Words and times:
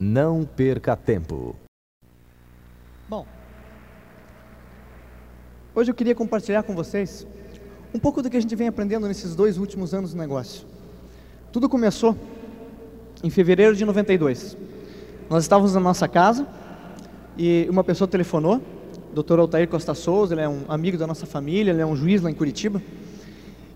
Não 0.00 0.44
perca 0.44 0.96
tempo. 0.96 1.56
Bom, 3.08 3.26
hoje 5.74 5.90
eu 5.90 5.94
queria 5.94 6.14
compartilhar 6.14 6.62
com 6.62 6.72
vocês 6.72 7.26
um 7.92 7.98
pouco 7.98 8.22
do 8.22 8.30
que 8.30 8.36
a 8.36 8.40
gente 8.40 8.54
vem 8.54 8.68
aprendendo 8.68 9.08
nesses 9.08 9.34
dois 9.34 9.58
últimos 9.58 9.92
anos 9.92 10.12
do 10.12 10.16
negócio. 10.16 10.64
Tudo 11.50 11.68
começou 11.68 12.16
em 13.24 13.28
fevereiro 13.28 13.74
de 13.74 13.84
92. 13.84 14.56
Nós 15.28 15.42
estávamos 15.42 15.74
na 15.74 15.80
nossa 15.80 16.06
casa 16.06 16.46
e 17.36 17.66
uma 17.68 17.82
pessoa 17.82 18.06
telefonou, 18.06 18.62
o 19.12 19.20
Dr. 19.20 19.40
Altair 19.40 19.66
Costa 19.66 19.94
Souza, 19.94 20.32
ele 20.32 20.42
é 20.42 20.48
um 20.48 20.62
amigo 20.68 20.96
da 20.96 21.08
nossa 21.08 21.26
família, 21.26 21.72
ele 21.72 21.82
é 21.82 21.86
um 21.86 21.96
juiz 21.96 22.22
lá 22.22 22.30
em 22.30 22.34
Curitiba, 22.34 22.80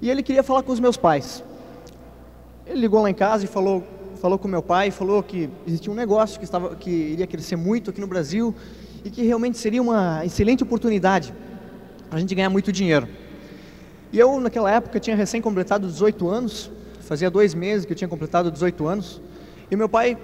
e 0.00 0.08
ele 0.08 0.22
queria 0.22 0.44
falar 0.44 0.62
com 0.62 0.70
os 0.70 0.78
meus 0.78 0.96
pais. 0.96 1.42
Ele 2.64 2.78
ligou 2.78 3.02
lá 3.02 3.10
em 3.10 3.14
casa 3.14 3.44
e 3.44 3.48
falou 3.48 3.82
falou 4.22 4.38
com 4.38 4.46
meu 4.46 4.62
pai, 4.62 4.92
falou 4.92 5.20
que 5.20 5.50
existia 5.66 5.90
um 5.90 5.96
negócio 5.96 6.38
que, 6.38 6.44
estava, 6.44 6.76
que 6.76 6.88
iria 6.88 7.26
crescer 7.26 7.56
muito 7.56 7.90
aqui 7.90 8.00
no 8.00 8.06
Brasil 8.06 8.54
e 9.04 9.10
que 9.10 9.24
realmente 9.24 9.58
seria 9.58 9.82
uma 9.82 10.24
excelente 10.24 10.62
oportunidade 10.62 11.34
para 12.08 12.18
a 12.18 12.20
gente 12.20 12.32
ganhar 12.32 12.48
muito 12.48 12.70
dinheiro. 12.70 13.08
E 14.12 14.18
eu, 14.20 14.38
naquela 14.38 14.70
época, 14.70 15.00
tinha 15.00 15.16
recém 15.16 15.40
completado 15.42 15.88
18 15.88 16.28
anos, 16.28 16.70
fazia 17.00 17.28
dois 17.28 17.52
meses 17.52 17.84
que 17.84 17.90
eu 17.90 17.96
tinha 17.96 18.06
completado 18.06 18.48
18 18.48 18.86
anos, 18.86 19.20
e 19.68 19.74
meu 19.74 19.88
pai 19.88 20.16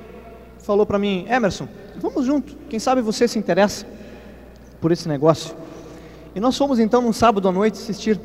falou 0.60 0.86
para 0.86 0.96
mim: 0.96 1.26
Emerson, 1.28 1.66
vamos 1.96 2.24
junto, 2.24 2.54
quem 2.70 2.78
sabe 2.78 3.02
você 3.02 3.26
se 3.26 3.36
interessa 3.36 3.84
por 4.80 4.92
esse 4.92 5.08
negócio. 5.08 5.56
E 6.36 6.38
nós 6.38 6.56
fomos 6.56 6.78
então 6.78 7.02
num 7.02 7.12
sábado 7.12 7.48
à 7.48 7.50
noite 7.50 7.74
assistir 7.74 8.20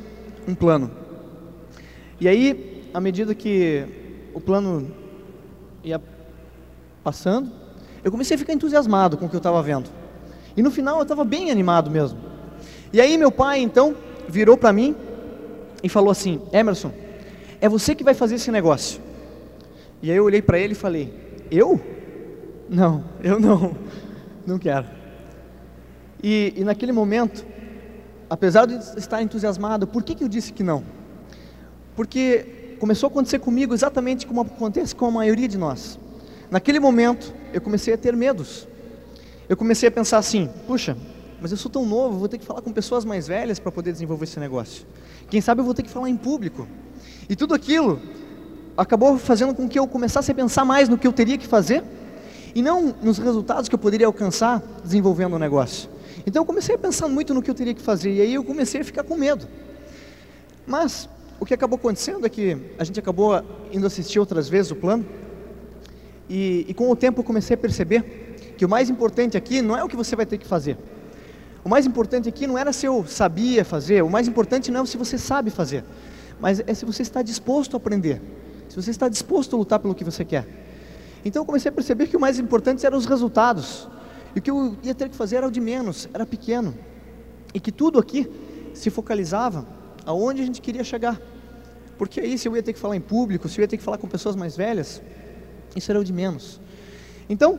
um 0.48 0.54
plano. 0.54 0.92
E 2.22 2.28
aí, 2.28 2.84
à 2.94 3.02
medida 3.02 3.34
que 3.34 3.88
o 4.36 4.40
plano 4.40 5.02
ia 5.84 6.02
passando, 7.04 7.52
eu 8.04 8.12
comecei 8.12 8.36
a 8.36 8.38
ficar 8.38 8.54
entusiasmado 8.54 9.18
com 9.18 9.26
o 9.26 9.30
que 9.30 9.36
eu 9.36 9.40
estava 9.40 9.62
vendo. 9.62 9.90
E 10.56 10.62
no 10.62 10.72
final 10.72 10.98
eu 10.98 11.04
estava 11.04 11.24
bem 11.24 11.52
animado 11.52 11.90
mesmo. 11.90 12.20
E 12.92 13.02
aí 13.02 13.18
meu 13.18 13.32
pai 13.32 13.60
então 13.60 13.96
virou 14.28 14.58
para 14.58 14.72
mim 14.72 14.96
e 15.82 15.90
falou 15.90 16.12
assim: 16.12 16.42
Emerson, 16.52 16.92
é 17.60 17.68
você 17.68 17.96
que 17.96 18.04
vai 18.04 18.14
fazer 18.14 18.36
esse 18.36 18.52
negócio. 18.52 19.02
E 20.02 20.12
aí 20.12 20.18
eu 20.18 20.24
olhei 20.24 20.42
para 20.42 20.60
ele 20.60 20.74
e 20.74 20.76
falei: 20.76 21.14
Eu? 21.50 21.80
Não, 22.70 23.04
eu 23.22 23.40
não, 23.40 23.76
não 24.46 24.60
quero. 24.60 24.86
E, 26.22 26.54
e 26.56 26.64
naquele 26.64 26.92
momento, 26.92 27.46
apesar 28.30 28.66
de 28.66 28.76
estar 28.98 29.22
entusiasmado, 29.22 29.86
por 29.86 30.04
que, 30.04 30.16
que 30.16 30.24
eu 30.24 30.30
disse 30.30 30.54
que 30.54 30.64
não? 30.64 30.84
Porque 31.96 32.63
começou 32.84 33.08
a 33.08 33.12
acontecer 33.12 33.40
comigo 33.40 33.74
exatamente 33.74 34.28
como 34.28 34.42
acontece 34.42 34.94
com 34.94 35.06
a 35.06 35.12
maioria 35.12 35.48
de 35.48 35.58
nós. 35.58 35.98
Naquele 36.52 36.82
momento, 36.82 37.34
eu 37.54 37.62
comecei 37.62 37.94
a 37.94 37.98
ter 37.98 38.14
medos. 38.14 38.68
Eu 39.48 39.56
comecei 39.56 39.88
a 39.88 39.92
pensar 39.92 40.18
assim: 40.18 40.50
puxa, 40.68 40.98
mas 41.42 41.52
eu 41.52 41.58
sou 41.58 41.72
tão 41.72 41.86
novo, 41.86 42.20
vou 42.20 42.28
ter 42.28 42.38
que 42.38 42.46
falar 42.46 42.62
com 42.62 42.74
pessoas 42.74 43.06
mais 43.06 43.26
velhas 43.26 43.58
para 43.58 43.72
poder 43.72 43.94
desenvolver 43.94 44.26
esse 44.26 44.38
negócio. 44.38 44.86
Quem 45.30 45.40
sabe 45.40 45.62
eu 45.62 45.64
vou 45.64 45.74
ter 45.74 45.84
que 45.84 45.90
falar 45.90 46.10
em 46.10 46.18
público. 46.18 46.68
E 47.30 47.38
tudo 47.38 47.54
aquilo 47.54 48.02
acabou 48.76 49.18
fazendo 49.18 49.56
com 49.56 49.66
que 49.70 49.80
eu 49.80 49.88
começasse 49.88 50.30
a 50.34 50.36
pensar 50.36 50.66
mais 50.66 50.90
no 50.90 50.98
que 50.98 51.08
eu 51.08 51.14
teria 51.14 51.38
que 51.38 51.48
fazer 51.48 51.86
e 52.54 52.62
não 52.62 52.94
nos 53.02 53.18
resultados 53.18 53.70
que 53.70 53.76
eu 53.76 53.80
poderia 53.80 54.08
alcançar 54.08 54.62
desenvolvendo 54.84 55.38
o 55.38 55.40
negócio. 55.40 55.90
Então 56.28 56.42
eu 56.42 56.46
comecei 56.46 56.76
a 56.76 56.78
pensar 56.78 57.08
muito 57.08 57.34
no 57.34 57.42
que 57.42 57.50
eu 57.50 57.56
teria 57.56 57.74
que 57.74 57.82
fazer 57.82 58.12
e 58.12 58.20
aí 58.20 58.34
eu 58.34 58.44
comecei 58.44 58.82
a 58.82 58.84
ficar 58.84 59.06
com 59.06 59.16
medo. 59.16 59.48
Mas 60.68 61.08
o 61.44 61.46
que 61.46 61.54
acabou 61.54 61.76
acontecendo 61.76 62.26
é 62.26 62.30
que 62.30 62.58
a 62.80 62.86
gente 62.86 62.98
acabou 62.98 63.44
indo 63.70 63.86
assistir 63.86 64.18
outras 64.18 64.48
vezes 64.48 64.72
o 64.72 64.78
plano, 64.78 65.06
e, 66.30 66.66
e 66.70 66.74
com 66.74 66.90
o 66.90 66.96
tempo 66.96 67.20
eu 67.20 67.24
comecei 67.24 67.54
a 67.56 67.58
perceber 67.58 68.02
que 68.58 68.64
o 68.64 68.70
mais 68.70 68.90
importante 68.90 69.36
aqui 69.36 69.62
não 69.62 69.76
é 69.76 69.84
o 69.84 69.90
que 69.90 69.96
você 69.98 70.16
vai 70.16 70.26
ter 70.26 70.38
que 70.38 70.48
fazer. 70.48 70.78
O 71.62 71.68
mais 71.68 71.86
importante 71.86 72.30
aqui 72.30 72.48
não 72.48 72.58
era 72.58 72.72
se 72.72 72.86
eu 72.86 73.06
sabia 73.06 73.66
fazer, 73.66 74.02
o 74.04 74.10
mais 74.10 74.26
importante 74.26 74.72
não 74.72 74.84
é 74.84 74.86
se 74.86 74.96
você 74.96 75.18
sabe 75.18 75.50
fazer, 75.50 75.84
mas 76.40 76.64
é 76.66 76.74
se 76.74 76.86
você 76.86 77.02
está 77.02 77.22
disposto 77.22 77.74
a 77.74 77.78
aprender, 77.78 78.22
se 78.70 78.78
você 78.78 78.92
está 78.92 79.10
disposto 79.10 79.54
a 79.54 79.60
lutar 79.60 79.80
pelo 79.80 79.94
que 79.94 80.06
você 80.06 80.24
quer. 80.24 80.48
Então 81.26 81.42
eu 81.42 81.46
comecei 81.46 81.68
a 81.68 81.74
perceber 81.74 82.08
que 82.08 82.16
o 82.16 82.22
mais 82.22 82.40
importante 82.40 82.86
eram 82.86 82.98
os 82.98 83.06
resultados, 83.06 83.90
e 84.34 84.40
o 84.40 84.42
que 84.42 84.50
eu 84.50 84.78
ia 84.82 84.96
ter 84.96 85.10
que 85.10 85.16
fazer 85.18 85.36
era 85.36 85.48
o 85.48 85.52
de 85.52 85.60
menos, 85.60 86.08
era 86.14 86.26
pequeno, 86.26 86.74
e 87.54 87.60
que 87.60 87.70
tudo 87.70 88.00
aqui 88.00 88.32
se 88.74 88.90
focalizava 88.90 89.68
aonde 90.06 90.42
a 90.42 90.46
gente 90.46 90.62
queria 90.62 90.86
chegar. 90.86 91.20
Porque 92.04 92.20
aí 92.20 92.38
se 92.38 92.50
eu 92.50 92.54
ia 92.54 92.62
ter 92.62 92.74
que 92.74 92.80
falar 92.80 92.98
em 92.98 93.00
público, 93.00 93.48
se 93.48 93.58
eu 93.58 93.64
ia 93.64 93.68
ter 93.68 93.78
que 93.78 93.84
falar 93.84 93.98
com 93.98 94.10
pessoas 94.10 94.36
mais 94.36 94.58
velhas, 94.58 95.02
isso 95.74 95.90
era 95.90 95.98
o 95.98 96.04
de 96.04 96.12
menos. 96.12 96.60
Então, 97.30 97.58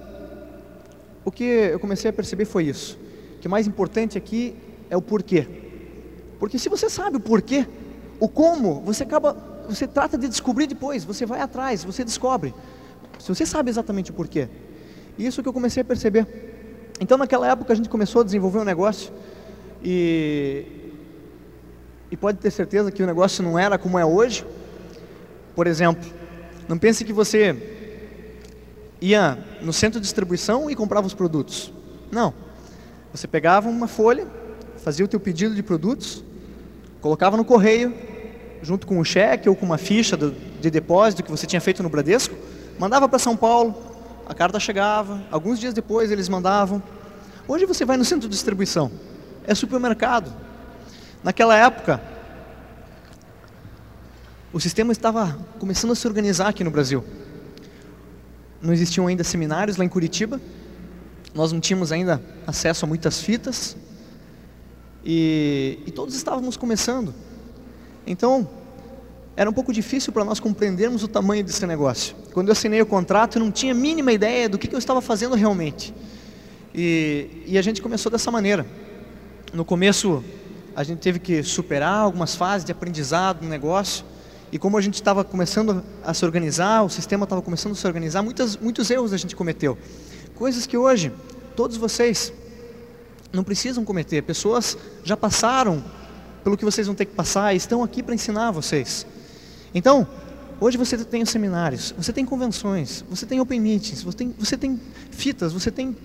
o 1.24 1.32
que 1.32 1.44
eu 1.44 1.80
comecei 1.80 2.10
a 2.10 2.12
perceber 2.12 2.44
foi 2.44 2.64
isso, 2.64 2.98
que 3.40 3.48
o 3.48 3.50
mais 3.50 3.66
importante 3.66 4.18
aqui 4.18 4.54
é 4.90 4.98
o 4.98 5.00
porquê. 5.00 5.48
Porque 6.38 6.58
se 6.58 6.68
você 6.68 6.90
sabe 6.90 7.16
o 7.16 7.20
porquê, 7.20 7.66
o 8.20 8.28
como, 8.28 8.82
você 8.82 9.04
acaba, 9.04 9.32
você 9.66 9.86
trata 9.86 10.18
de 10.18 10.28
descobrir 10.28 10.66
depois, 10.66 11.04
você 11.04 11.24
vai 11.24 11.40
atrás, 11.40 11.82
você 11.82 12.04
descobre. 12.04 12.54
Se 13.18 13.28
você 13.28 13.46
sabe 13.46 13.70
exatamente 13.70 14.10
o 14.10 14.14
porquê. 14.14 14.46
Isso 15.18 15.42
que 15.42 15.48
eu 15.48 15.54
comecei 15.54 15.80
a 15.80 15.86
perceber. 15.86 16.26
Então 17.00 17.16
naquela 17.16 17.50
época 17.50 17.72
a 17.72 17.76
gente 17.76 17.88
começou 17.88 18.20
a 18.20 18.24
desenvolver 18.24 18.58
um 18.58 18.64
negócio 18.64 19.10
e 19.82 20.83
e 22.14 22.16
pode 22.16 22.38
ter 22.38 22.52
certeza 22.52 22.92
que 22.92 23.02
o 23.02 23.06
negócio 23.06 23.42
não 23.42 23.58
era 23.58 23.76
como 23.76 23.98
é 23.98 24.06
hoje. 24.06 24.46
Por 25.52 25.66
exemplo, 25.66 26.08
não 26.68 26.78
pense 26.78 27.04
que 27.04 27.12
você 27.12 27.56
ia 29.00 29.36
no 29.60 29.72
centro 29.72 29.98
de 29.98 30.04
distribuição 30.04 30.70
e 30.70 30.76
comprava 30.76 31.08
os 31.08 31.12
produtos. 31.12 31.72
Não. 32.12 32.32
Você 33.10 33.26
pegava 33.26 33.68
uma 33.68 33.88
folha, 33.88 34.28
fazia 34.76 35.04
o 35.04 35.08
teu 35.08 35.18
pedido 35.18 35.56
de 35.56 35.62
produtos, 35.64 36.22
colocava 37.00 37.36
no 37.36 37.44
correio, 37.44 37.92
junto 38.62 38.86
com 38.86 39.00
um 39.00 39.04
cheque 39.04 39.48
ou 39.48 39.56
com 39.56 39.66
uma 39.66 39.76
ficha 39.76 40.16
de 40.16 40.70
depósito 40.70 41.24
que 41.24 41.32
você 41.32 41.48
tinha 41.48 41.60
feito 41.60 41.82
no 41.82 41.88
Bradesco, 41.88 42.36
mandava 42.78 43.08
para 43.08 43.18
São 43.18 43.36
Paulo, 43.36 43.74
a 44.24 44.34
carta 44.34 44.60
chegava, 44.60 45.20
alguns 45.32 45.58
dias 45.58 45.74
depois 45.74 46.12
eles 46.12 46.28
mandavam. 46.28 46.80
Hoje 47.48 47.66
você 47.66 47.84
vai 47.84 47.96
no 47.96 48.04
centro 48.04 48.28
de 48.28 48.34
distribuição, 48.34 48.88
é 49.44 49.52
supermercado, 49.52 50.43
Naquela 51.24 51.56
época, 51.56 52.02
o 54.52 54.60
sistema 54.60 54.92
estava 54.92 55.38
começando 55.58 55.92
a 55.92 55.94
se 55.94 56.06
organizar 56.06 56.48
aqui 56.48 56.62
no 56.62 56.70
Brasil. 56.70 57.02
Não 58.60 58.74
existiam 58.74 59.06
ainda 59.06 59.24
seminários 59.24 59.78
lá 59.78 59.86
em 59.86 59.88
Curitiba, 59.88 60.38
nós 61.34 61.50
não 61.50 61.60
tínhamos 61.60 61.92
ainda 61.92 62.22
acesso 62.46 62.84
a 62.84 62.88
muitas 62.88 63.22
fitas, 63.22 63.74
e, 65.02 65.78
e 65.86 65.90
todos 65.90 66.14
estávamos 66.14 66.58
começando. 66.58 67.14
Então, 68.06 68.46
era 69.34 69.48
um 69.48 69.52
pouco 69.52 69.72
difícil 69.72 70.12
para 70.12 70.26
nós 70.26 70.38
compreendermos 70.38 71.02
o 71.02 71.08
tamanho 71.08 71.42
desse 71.42 71.66
negócio. 71.66 72.14
Quando 72.34 72.48
eu 72.48 72.52
assinei 72.52 72.82
o 72.82 72.86
contrato, 72.86 73.38
eu 73.38 73.42
não 73.42 73.50
tinha 73.50 73.72
a 73.72 73.74
mínima 73.74 74.12
ideia 74.12 74.46
do 74.46 74.58
que, 74.58 74.68
que 74.68 74.74
eu 74.74 74.78
estava 74.78 75.00
fazendo 75.00 75.34
realmente. 75.34 75.94
E, 76.74 77.44
e 77.46 77.56
a 77.56 77.62
gente 77.62 77.80
começou 77.80 78.12
dessa 78.12 78.30
maneira. 78.30 78.66
No 79.54 79.64
começo, 79.64 80.22
a 80.76 80.82
gente 80.82 80.98
teve 80.98 81.18
que 81.18 81.42
superar 81.42 82.00
algumas 82.00 82.34
fases 82.34 82.64
de 82.64 82.72
aprendizado 82.72 83.42
no 83.42 83.48
negócio. 83.48 84.04
E 84.50 84.58
como 84.58 84.76
a 84.76 84.80
gente 84.80 84.94
estava 84.94 85.24
começando 85.24 85.82
a 86.04 86.14
se 86.14 86.24
organizar, 86.24 86.82
o 86.82 86.88
sistema 86.88 87.24
estava 87.24 87.42
começando 87.42 87.72
a 87.72 87.74
se 87.74 87.86
organizar, 87.86 88.22
muitas, 88.22 88.56
muitos 88.56 88.90
erros 88.90 89.12
a 89.12 89.16
gente 89.16 89.34
cometeu. 89.34 89.76
Coisas 90.34 90.66
que 90.66 90.76
hoje 90.76 91.12
todos 91.56 91.76
vocês 91.76 92.32
não 93.32 93.44
precisam 93.44 93.84
cometer. 93.84 94.22
Pessoas 94.22 94.76
já 95.04 95.16
passaram 95.16 95.82
pelo 96.42 96.56
que 96.56 96.64
vocês 96.64 96.86
vão 96.86 96.94
ter 96.94 97.06
que 97.06 97.14
passar 97.14 97.54
e 97.54 97.56
estão 97.56 97.82
aqui 97.82 98.02
para 98.02 98.14
ensinar 98.14 98.50
vocês. 98.50 99.06
Então, 99.74 100.06
hoje 100.60 100.76
você 100.76 100.96
tem 100.98 101.22
os 101.22 101.30
seminários, 101.30 101.94
você 101.96 102.12
tem 102.12 102.24
convenções, 102.24 103.04
você 103.08 103.26
tem 103.26 103.40
open 103.40 103.60
meetings, 103.60 104.02
você 104.02 104.16
tem, 104.16 104.34
você 104.38 104.56
tem 104.56 104.80
fitas, 105.10 105.52
você 105.52 105.70
tem 105.70 105.96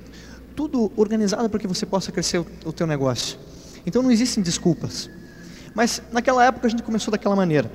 tudo 0.56 0.92
organizado 0.96 1.50
para 1.50 1.60
que 1.60 1.68
você 1.68 1.86
possa 1.86 2.12
crescer 2.12 2.40
o, 2.40 2.48
o 2.66 2.74
teu 2.74 2.88
negócio. 2.88 3.38
Então 3.86 4.02
não 4.02 4.12
existem 4.12 4.44
desculpas. 4.44 5.10
Mas 5.74 6.02
naquela 6.12 6.46
época 6.46 6.68
a 6.68 6.70
gente 6.70 6.84
começou 6.84 7.12
daquela 7.12 7.36
maneira. 7.36 7.72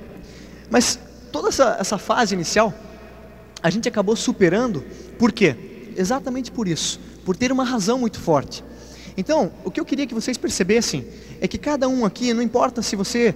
Mas 0.69 0.99
toda 1.31 1.49
essa, 1.49 1.77
essa 1.79 1.97
fase 1.97 2.33
inicial, 2.33 2.73
a 3.61 3.69
gente 3.69 3.87
acabou 3.87 4.15
superando, 4.15 4.83
por 5.17 5.31
quê? 5.31 5.55
Exatamente 5.95 6.51
por 6.51 6.67
isso, 6.67 6.99
por 7.25 7.35
ter 7.35 7.51
uma 7.51 7.63
razão 7.63 7.97
muito 7.97 8.19
forte. 8.19 8.63
Então, 9.17 9.51
o 9.63 9.71
que 9.71 9.79
eu 9.79 9.85
queria 9.85 10.05
que 10.05 10.13
vocês 10.13 10.37
percebessem 10.37 11.05
é 11.39 11.47
que 11.47 11.57
cada 11.57 11.87
um 11.87 12.05
aqui, 12.05 12.33
não 12.33 12.41
importa 12.41 12.81
se 12.81 12.95
você 12.95 13.33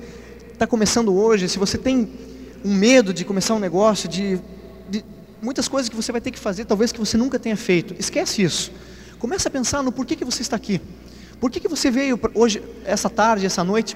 está 0.51 0.67
começando 0.67 1.15
hoje, 1.15 1.47
se 1.47 1.57
você 1.57 1.77
tem 1.77 2.09
um 2.63 2.73
medo 2.73 3.13
de 3.13 3.23
começar 3.23 3.55
um 3.55 3.59
negócio, 3.59 4.09
de, 4.09 4.39
de, 4.89 5.05
muitas 5.41 5.69
coisas 5.69 5.87
que 5.87 5.95
você 5.95 6.11
vai 6.11 6.19
ter 6.19 6.31
que 6.31 6.39
fazer, 6.39 6.65
talvez 6.65 6.91
que 6.91 6.99
você 6.99 7.17
nunca 7.17 7.39
tenha 7.39 7.55
feito, 7.55 7.95
esquece 7.97 8.43
isso. 8.43 8.71
Comece 9.17 9.47
a 9.47 9.51
pensar 9.51 9.81
no 9.81 9.91
porquê 9.91 10.15
que 10.15 10.25
você 10.25 10.41
está 10.41 10.57
aqui. 10.57 10.81
Por 11.39 11.49
que, 11.49 11.59
que 11.59 11.67
você 11.67 11.89
veio 11.89 12.19
hoje, 12.33 12.61
essa 12.85 13.09
tarde, 13.09 13.45
essa 13.45 13.63
noite, 13.63 13.95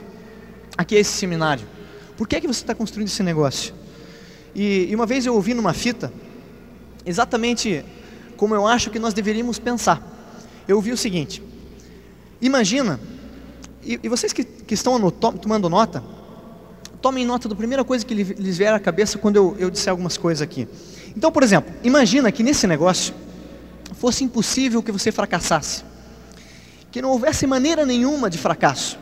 aqui 0.78 0.96
a 0.96 1.00
esse 1.00 1.12
seminário? 1.12 1.68
Por 2.16 2.28
que, 2.28 2.40
que 2.40 2.48
você 2.48 2.62
está 2.62 2.74
construindo 2.74 3.08
esse 3.08 3.24
negócio? 3.24 3.74
E, 4.56 4.88
e 4.90 4.96
uma 4.96 5.06
vez 5.06 5.26
eu 5.26 5.34
ouvi 5.34 5.54
numa 5.54 5.74
fita, 5.74 6.12
exatamente 7.06 7.84
como 8.38 8.56
eu 8.56 8.68
acho 8.68 8.90
que 8.90 9.00
nós 9.00 9.14
deveríamos 9.14 9.60
pensar. 9.60 10.02
Eu 10.68 10.80
vi 10.80 10.92
o 10.92 10.98
seguinte: 10.98 11.44
imagina, 12.42 13.00
e, 13.84 14.00
e 14.02 14.10
vocês 14.10 14.32
que, 14.32 14.44
que 14.44 14.74
estão 14.74 15.12
tomando 15.12 15.70
nota, 15.70 16.04
tomem 17.02 17.26
nota 17.26 17.50
da 17.50 17.56
primeira 17.56 17.84
coisa 17.84 18.06
que 18.06 18.14
lhes 18.14 18.58
vier 18.58 18.74
à 18.74 18.80
cabeça 18.80 19.18
quando 19.18 19.36
eu, 19.36 19.56
eu 19.60 19.70
disser 19.70 19.92
algumas 19.92 20.18
coisas 20.18 20.42
aqui. 20.42 20.68
Então, 21.16 21.32
por 21.32 21.44
exemplo, 21.44 21.74
imagina 21.84 22.32
que 22.32 22.42
nesse 22.42 22.66
negócio 22.66 23.14
fosse 23.94 24.24
impossível 24.24 24.82
que 24.82 24.92
você 24.92 25.12
fracassasse, 25.12 25.84
que 26.94 27.02
não 27.02 27.10
houvesse 27.10 27.48
maneira 27.48 27.88
nenhuma 27.88 28.30
de 28.30 28.38
fracasso, 28.38 29.00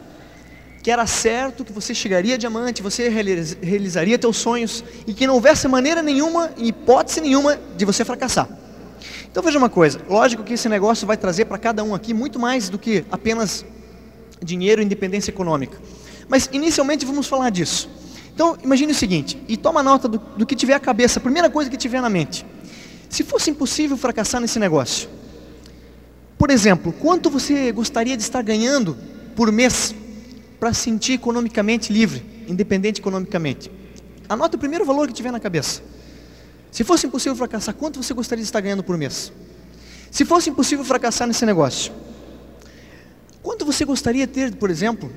que 0.82 0.90
era 0.90 1.06
certo 1.06 1.66
que 1.66 1.74
você 1.74 1.94
chegaria 1.94 2.36
a 2.36 2.38
diamante, 2.38 2.82
você 2.82 3.10
realizaria 3.10 4.18
teus 4.18 4.38
sonhos 4.38 4.82
e 5.06 5.14
que 5.14 5.28
não 5.28 5.34
houvesse 5.34 5.68
maneira 5.68 6.02
nenhuma, 6.02 6.52
hipótese 6.58 7.20
nenhuma, 7.20 7.60
de 7.76 7.84
você 7.84 8.06
fracassar. 8.06 8.48
Então 9.30 9.44
veja 9.44 9.58
uma 9.58 9.68
coisa, 9.70 10.00
lógico 10.10 10.42
que 10.42 10.54
esse 10.54 10.70
negócio 10.70 11.06
vai 11.06 11.18
trazer 11.18 11.44
para 11.44 11.58
cada 11.58 11.84
um 11.84 11.94
aqui 11.94 12.14
muito 12.14 12.40
mais 12.40 12.70
do 12.70 12.80
que 12.80 13.04
apenas 13.12 13.66
dinheiro 14.42 14.82
e 14.82 14.86
independência 14.86 15.30
econômica. 15.30 15.78
Mas 16.30 16.50
inicialmente 16.54 17.06
vamos 17.06 17.28
falar 17.28 17.50
disso. 17.50 17.90
Então 18.34 18.58
imagine 18.64 18.94
o 18.94 18.96
seguinte, 18.96 19.38
e 19.50 19.58
toma 19.58 19.84
nota 19.84 20.08
do, 20.08 20.18
do 20.18 20.46
que 20.46 20.56
tiver 20.56 20.76
a 20.76 20.80
cabeça, 20.80 21.20
a 21.20 21.22
primeira 21.22 21.50
coisa 21.50 21.70
que 21.70 21.76
tiver 21.76 22.02
na 22.02 22.10
mente. 22.10 22.46
Se 23.10 23.22
fosse 23.22 23.50
impossível 23.50 23.98
fracassar 23.98 24.40
nesse 24.40 24.60
negócio, 24.60 25.10
por 26.42 26.50
exemplo, 26.50 26.92
quanto 26.92 27.30
você 27.30 27.72
gostaria 27.72 28.18
de 28.18 28.24
estar 28.24 28.42
ganhando 28.42 28.98
por 29.36 29.52
mês 29.52 29.94
para 30.60 30.74
se 30.74 30.82
sentir 30.82 31.14
economicamente 31.14 31.94
livre, 31.94 32.26
independente 32.48 33.00
economicamente? 33.00 33.72
Anota 34.28 34.56
o 34.58 34.60
primeiro 34.60 34.84
valor 34.84 35.08
que 35.08 35.14
tiver 35.14 35.32
na 35.32 35.40
cabeça. 35.40 35.84
Se 36.72 36.84
fosse 36.84 37.06
impossível 37.06 37.36
fracassar, 37.36 37.76
quanto 37.76 38.02
você 38.02 38.12
gostaria 38.16 38.42
de 38.42 38.48
estar 38.48 38.60
ganhando 38.60 38.82
por 38.82 38.98
mês? 38.98 39.32
Se 40.10 40.26
fosse 40.26 40.50
impossível 40.50 40.84
fracassar 40.84 41.28
nesse 41.28 41.46
negócio, 41.46 41.94
quanto 43.44 43.64
você 43.64 43.86
gostaria 43.86 44.26
de 44.26 44.34
ter, 44.34 44.56
por 44.56 44.72
exemplo, 44.72 45.12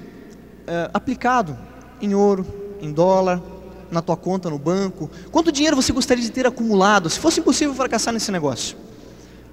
é, 0.66 0.90
aplicado 0.92 1.56
em 2.02 2.14
ouro, 2.14 2.46
em 2.82 2.92
dólar, 2.92 3.42
na 3.90 4.02
tua 4.02 4.18
conta 4.18 4.50
no 4.50 4.58
banco? 4.58 5.10
Quanto 5.32 5.50
dinheiro 5.50 5.74
você 5.74 5.90
gostaria 5.90 6.22
de 6.22 6.30
ter 6.30 6.46
acumulado, 6.46 7.08
se 7.08 7.18
fosse 7.18 7.40
impossível 7.40 7.74
fracassar 7.74 8.12
nesse 8.12 8.30
negócio? 8.30 8.83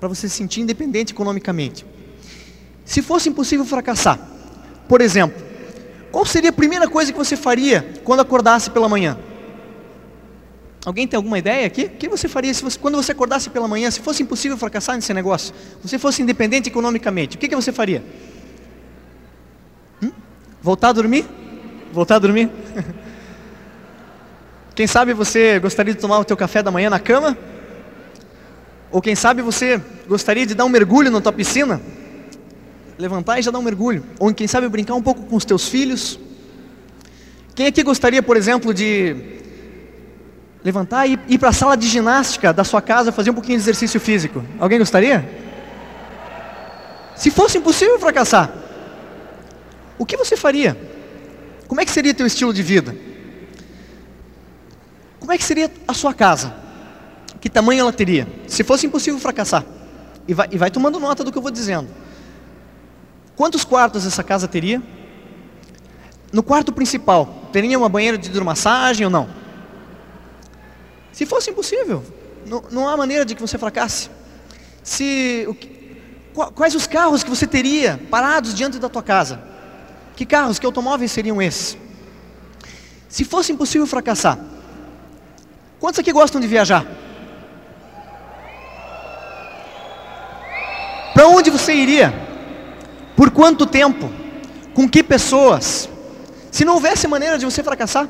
Para 0.02 0.10
você 0.10 0.28
se 0.28 0.36
sentir 0.36 0.62
independente 0.62 1.14
economicamente. 1.14 1.86
Se 2.84 3.04
fosse 3.04 3.30
impossível 3.30 3.64
fracassar, 3.64 4.20
por 4.88 5.00
exemplo, 5.00 5.40
qual 6.12 6.26
seria 6.26 6.50
a 6.50 6.54
primeira 6.54 6.90
coisa 6.90 7.12
que 7.12 7.18
você 7.18 7.38
faria 7.38 7.88
quando 8.04 8.20
acordasse 8.20 8.72
pela 8.72 8.90
manhã? 8.90 9.16
Alguém 10.84 11.08
tem 11.08 11.16
alguma 11.16 11.38
ideia 11.38 11.68
aqui? 11.68 11.84
O 11.84 11.90
que 11.92 12.10
você 12.10 12.28
faria 12.28 12.52
se 12.52 12.64
você, 12.64 12.80
quando 12.80 12.96
você 12.96 13.12
acordasse 13.12 13.52
pela 13.52 13.68
manhã, 13.68 13.92
se 13.92 14.00
fosse 14.00 14.24
impossível 14.24 14.58
fracassar 14.58 14.96
nesse 14.96 15.14
negócio, 15.14 15.54
você 15.84 16.00
fosse 16.00 16.24
independente 16.24 16.68
economicamente, 16.68 17.38
o 17.38 17.40
que, 17.40 17.48
que 17.48 17.56
você 17.56 17.72
faria? 17.72 18.04
Voltar 20.64 20.90
a 20.90 20.94
dormir? 20.94 21.28
Voltar 21.94 22.16
a 22.16 22.20
dormir? 22.20 22.50
Quem 24.74 24.88
sabe 24.88 25.14
você 25.14 25.60
gostaria 25.60 25.94
de 25.94 26.00
tomar 26.00 26.18
o 26.18 26.26
teu 26.26 26.36
café 26.36 26.64
da 26.64 26.72
manhã 26.72 26.90
na 26.90 27.00
cama? 27.00 27.38
Ou 28.92 29.02
quem 29.02 29.16
sabe 29.16 29.42
você 29.42 29.82
gostaria 30.08 30.46
de 30.46 30.54
dar 30.54 30.66
um 30.66 30.70
mergulho 30.70 31.10
na 31.10 31.22
tua 31.22 31.32
piscina? 31.32 31.82
Levantar 32.98 33.40
e 33.40 33.42
já 33.42 33.50
dar 33.50 33.60
um 33.60 33.64
mergulho. 33.64 34.04
Ou 34.20 34.34
quem 34.34 34.48
sabe 34.48 34.68
brincar 34.68 34.96
um 34.96 35.02
pouco 35.02 35.24
com 35.24 35.36
os 35.36 35.46
teus 35.46 35.68
filhos? 35.70 36.20
Quem 37.56 37.68
aqui 37.68 37.84
gostaria, 37.84 38.22
por 38.22 38.36
exemplo, 38.36 38.74
de 38.74 39.16
levantar 40.64 41.08
e 41.08 41.18
ir 41.28 41.38
para 41.38 41.50
a 41.50 41.54
sala 41.54 41.76
de 41.78 41.88
ginástica 41.88 42.54
da 42.54 42.64
sua 42.64 42.82
casa 42.82 43.12
fazer 43.12 43.32
um 43.32 43.34
pouquinho 43.34 43.58
de 43.58 43.64
exercício 43.64 44.00
físico? 44.00 44.44
Alguém 44.60 44.78
gostaria? 44.78 45.28
Se 47.16 47.32
fosse 47.32 47.58
impossível 47.58 47.98
fracassar, 48.00 48.52
o 49.98 50.06
que 50.06 50.18
você 50.18 50.36
faria? 50.36 50.78
Como 51.68 51.80
é 51.80 51.86
que 51.86 51.92
seria 51.92 52.14
teu 52.14 52.26
estilo 52.26 52.54
de 52.54 52.62
vida? 52.62 52.96
Como 55.20 55.32
é 55.32 55.38
que 55.38 55.44
seria 55.44 55.72
a 55.88 55.94
sua 55.94 56.14
casa? 56.14 56.54
Que 57.42 57.50
tamanho 57.50 57.82
ela 57.82 57.92
teria? 57.92 58.28
Se 58.48 58.64
fosse 58.64 58.86
impossível 58.86 59.20
fracassar. 59.20 59.66
E 60.28 60.34
vai, 60.34 60.48
e 60.52 60.58
vai 60.58 60.70
tomando 60.70 61.00
nota 61.00 61.24
do 61.24 61.32
que 61.32 61.38
eu 61.38 61.42
vou 61.42 61.52
dizendo. 61.52 61.90
Quantos 63.36 63.66
quartos 63.66 64.06
essa 64.06 64.24
casa 64.24 64.48
teria? 64.48 64.82
No 66.32 66.44
quarto 66.44 66.72
principal, 66.72 67.50
teria 67.52 67.78
uma 67.78 67.90
banheira 67.90 68.18
de 68.18 68.30
hidromassagem 68.30 69.06
ou 69.06 69.12
não? 69.12 69.28
Se 71.12 71.26
fosse 71.26 71.50
impossível, 71.50 72.04
não, 72.46 72.64
não 72.72 72.88
há 72.88 72.96
maneira 72.96 73.26
de 73.26 73.34
que 73.34 73.42
você 73.42 73.58
fracasse. 73.58 74.10
Se, 74.84 75.48
quais 76.56 76.76
os 76.76 76.86
carros 76.86 77.24
que 77.24 77.30
você 77.30 77.48
teria 77.48 78.00
parados 78.10 78.54
diante 78.54 78.78
da 78.78 78.88
tua 78.88 79.04
casa? 79.04 79.42
Que 80.16 80.26
carros, 80.26 80.60
que 80.60 80.66
automóveis 80.66 81.12
seriam 81.12 81.42
esses? 81.42 81.78
Se 83.10 83.26
fosse 83.26 83.52
impossível 83.52 83.88
fracassar, 83.88 84.40
quantos 85.80 86.00
aqui 86.00 86.14
gostam 86.14 86.40
de 86.40 86.48
viajar? 86.48 86.86
Para 91.14 91.28
onde 91.28 91.50
você 91.50 91.74
iria? 91.74 92.14
Por 93.16 93.32
quanto 93.32 93.66
tempo? 93.66 94.10
Com 94.74 94.88
que 94.88 95.04
pessoas? 95.04 95.90
Se 96.52 96.66
não 96.66 96.76
houvesse 96.76 97.08
maneira 97.08 97.38
de 97.38 97.46
você 97.46 97.64
fracassar, 97.64 98.10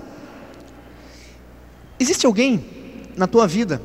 existe 2.00 2.26
alguém 2.26 2.66
na 3.16 3.28
tua 3.28 3.48
vida 3.48 3.82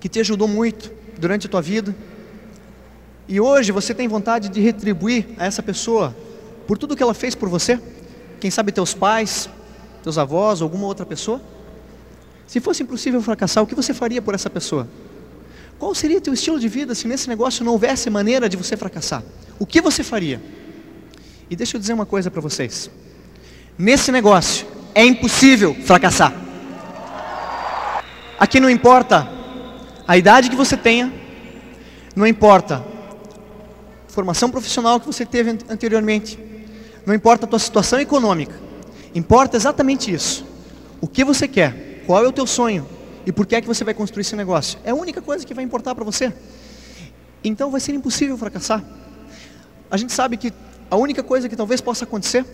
que 0.00 0.08
te 0.08 0.20
ajudou 0.20 0.48
muito 0.48 0.90
durante 1.18 1.46
a 1.46 1.50
tua 1.50 1.62
vida 1.62 1.94
e 3.28 3.40
hoje 3.40 3.70
você 3.70 3.94
tem 3.94 4.08
vontade 4.08 4.48
de 4.48 4.60
retribuir 4.60 5.28
a 5.38 5.46
essa 5.46 5.62
pessoa 5.62 6.14
por 6.66 6.76
tudo 6.76 6.96
que 6.96 7.02
ela 7.02 7.14
fez 7.14 7.34
por 7.34 7.48
você? 7.48 7.80
Quem 8.40 8.50
sabe 8.50 8.72
teus 8.72 8.94
pais, 8.94 9.48
teus 10.02 10.18
avós, 10.18 10.60
alguma 10.60 10.86
outra 10.86 11.06
pessoa? 11.06 11.40
Se 12.46 12.60
fosse 12.60 12.82
impossível 12.82 13.22
fracassar, 13.22 13.62
o 13.62 13.66
que 13.66 13.74
você 13.74 13.94
faria 13.94 14.20
por 14.20 14.34
essa 14.34 14.50
pessoa? 14.50 14.88
Qual 15.82 15.96
seria 15.96 16.20
teu 16.20 16.32
estilo 16.32 16.60
de 16.60 16.68
vida 16.68 16.94
se 16.94 17.08
nesse 17.08 17.28
negócio 17.28 17.64
não 17.64 17.72
houvesse 17.72 18.08
maneira 18.08 18.48
de 18.48 18.56
você 18.56 18.76
fracassar? 18.76 19.20
O 19.58 19.66
que 19.66 19.80
você 19.80 20.04
faria? 20.04 20.40
E 21.50 21.56
deixa 21.56 21.76
eu 21.76 21.80
dizer 21.80 21.92
uma 21.92 22.06
coisa 22.06 22.30
para 22.30 22.40
vocês. 22.40 22.88
Nesse 23.76 24.12
negócio 24.12 24.64
é 24.94 25.04
impossível 25.04 25.74
fracassar. 25.74 26.32
Aqui 28.38 28.60
não 28.60 28.70
importa 28.70 29.28
a 30.06 30.16
idade 30.16 30.48
que 30.48 30.54
você 30.54 30.76
tenha, 30.76 31.12
não 32.14 32.28
importa 32.28 32.76
a 32.76 34.12
formação 34.12 34.48
profissional 34.52 35.00
que 35.00 35.06
você 35.06 35.26
teve 35.26 35.50
anteriormente, 35.68 36.38
não 37.04 37.12
importa 37.12 37.44
a 37.44 37.48
tua 37.48 37.58
situação 37.58 37.98
econômica, 37.98 38.54
importa 39.16 39.56
exatamente 39.56 40.14
isso. 40.14 40.46
O 41.00 41.08
que 41.08 41.24
você 41.24 41.48
quer? 41.48 42.04
Qual 42.06 42.24
é 42.24 42.28
o 42.28 42.32
teu 42.32 42.46
sonho? 42.46 42.86
E 43.24 43.32
por 43.32 43.46
que 43.46 43.56
é 43.56 43.60
que 43.60 43.66
você 43.66 43.84
vai 43.84 43.94
construir 43.94 44.22
esse 44.22 44.34
negócio? 44.34 44.78
É 44.84 44.90
a 44.90 44.94
única 44.94 45.22
coisa 45.22 45.46
que 45.46 45.54
vai 45.54 45.64
importar 45.64 45.94
para 45.94 46.04
você. 46.04 46.32
Então 47.44 47.70
vai 47.70 47.80
ser 47.80 47.94
impossível 47.94 48.36
fracassar. 48.36 48.84
A 49.90 49.96
gente 49.96 50.12
sabe 50.12 50.36
que 50.36 50.52
a 50.90 50.96
única 50.96 51.22
coisa 51.22 51.48
que 51.48 51.56
talvez 51.56 51.80
possa 51.80 52.04
acontecer 52.04 52.44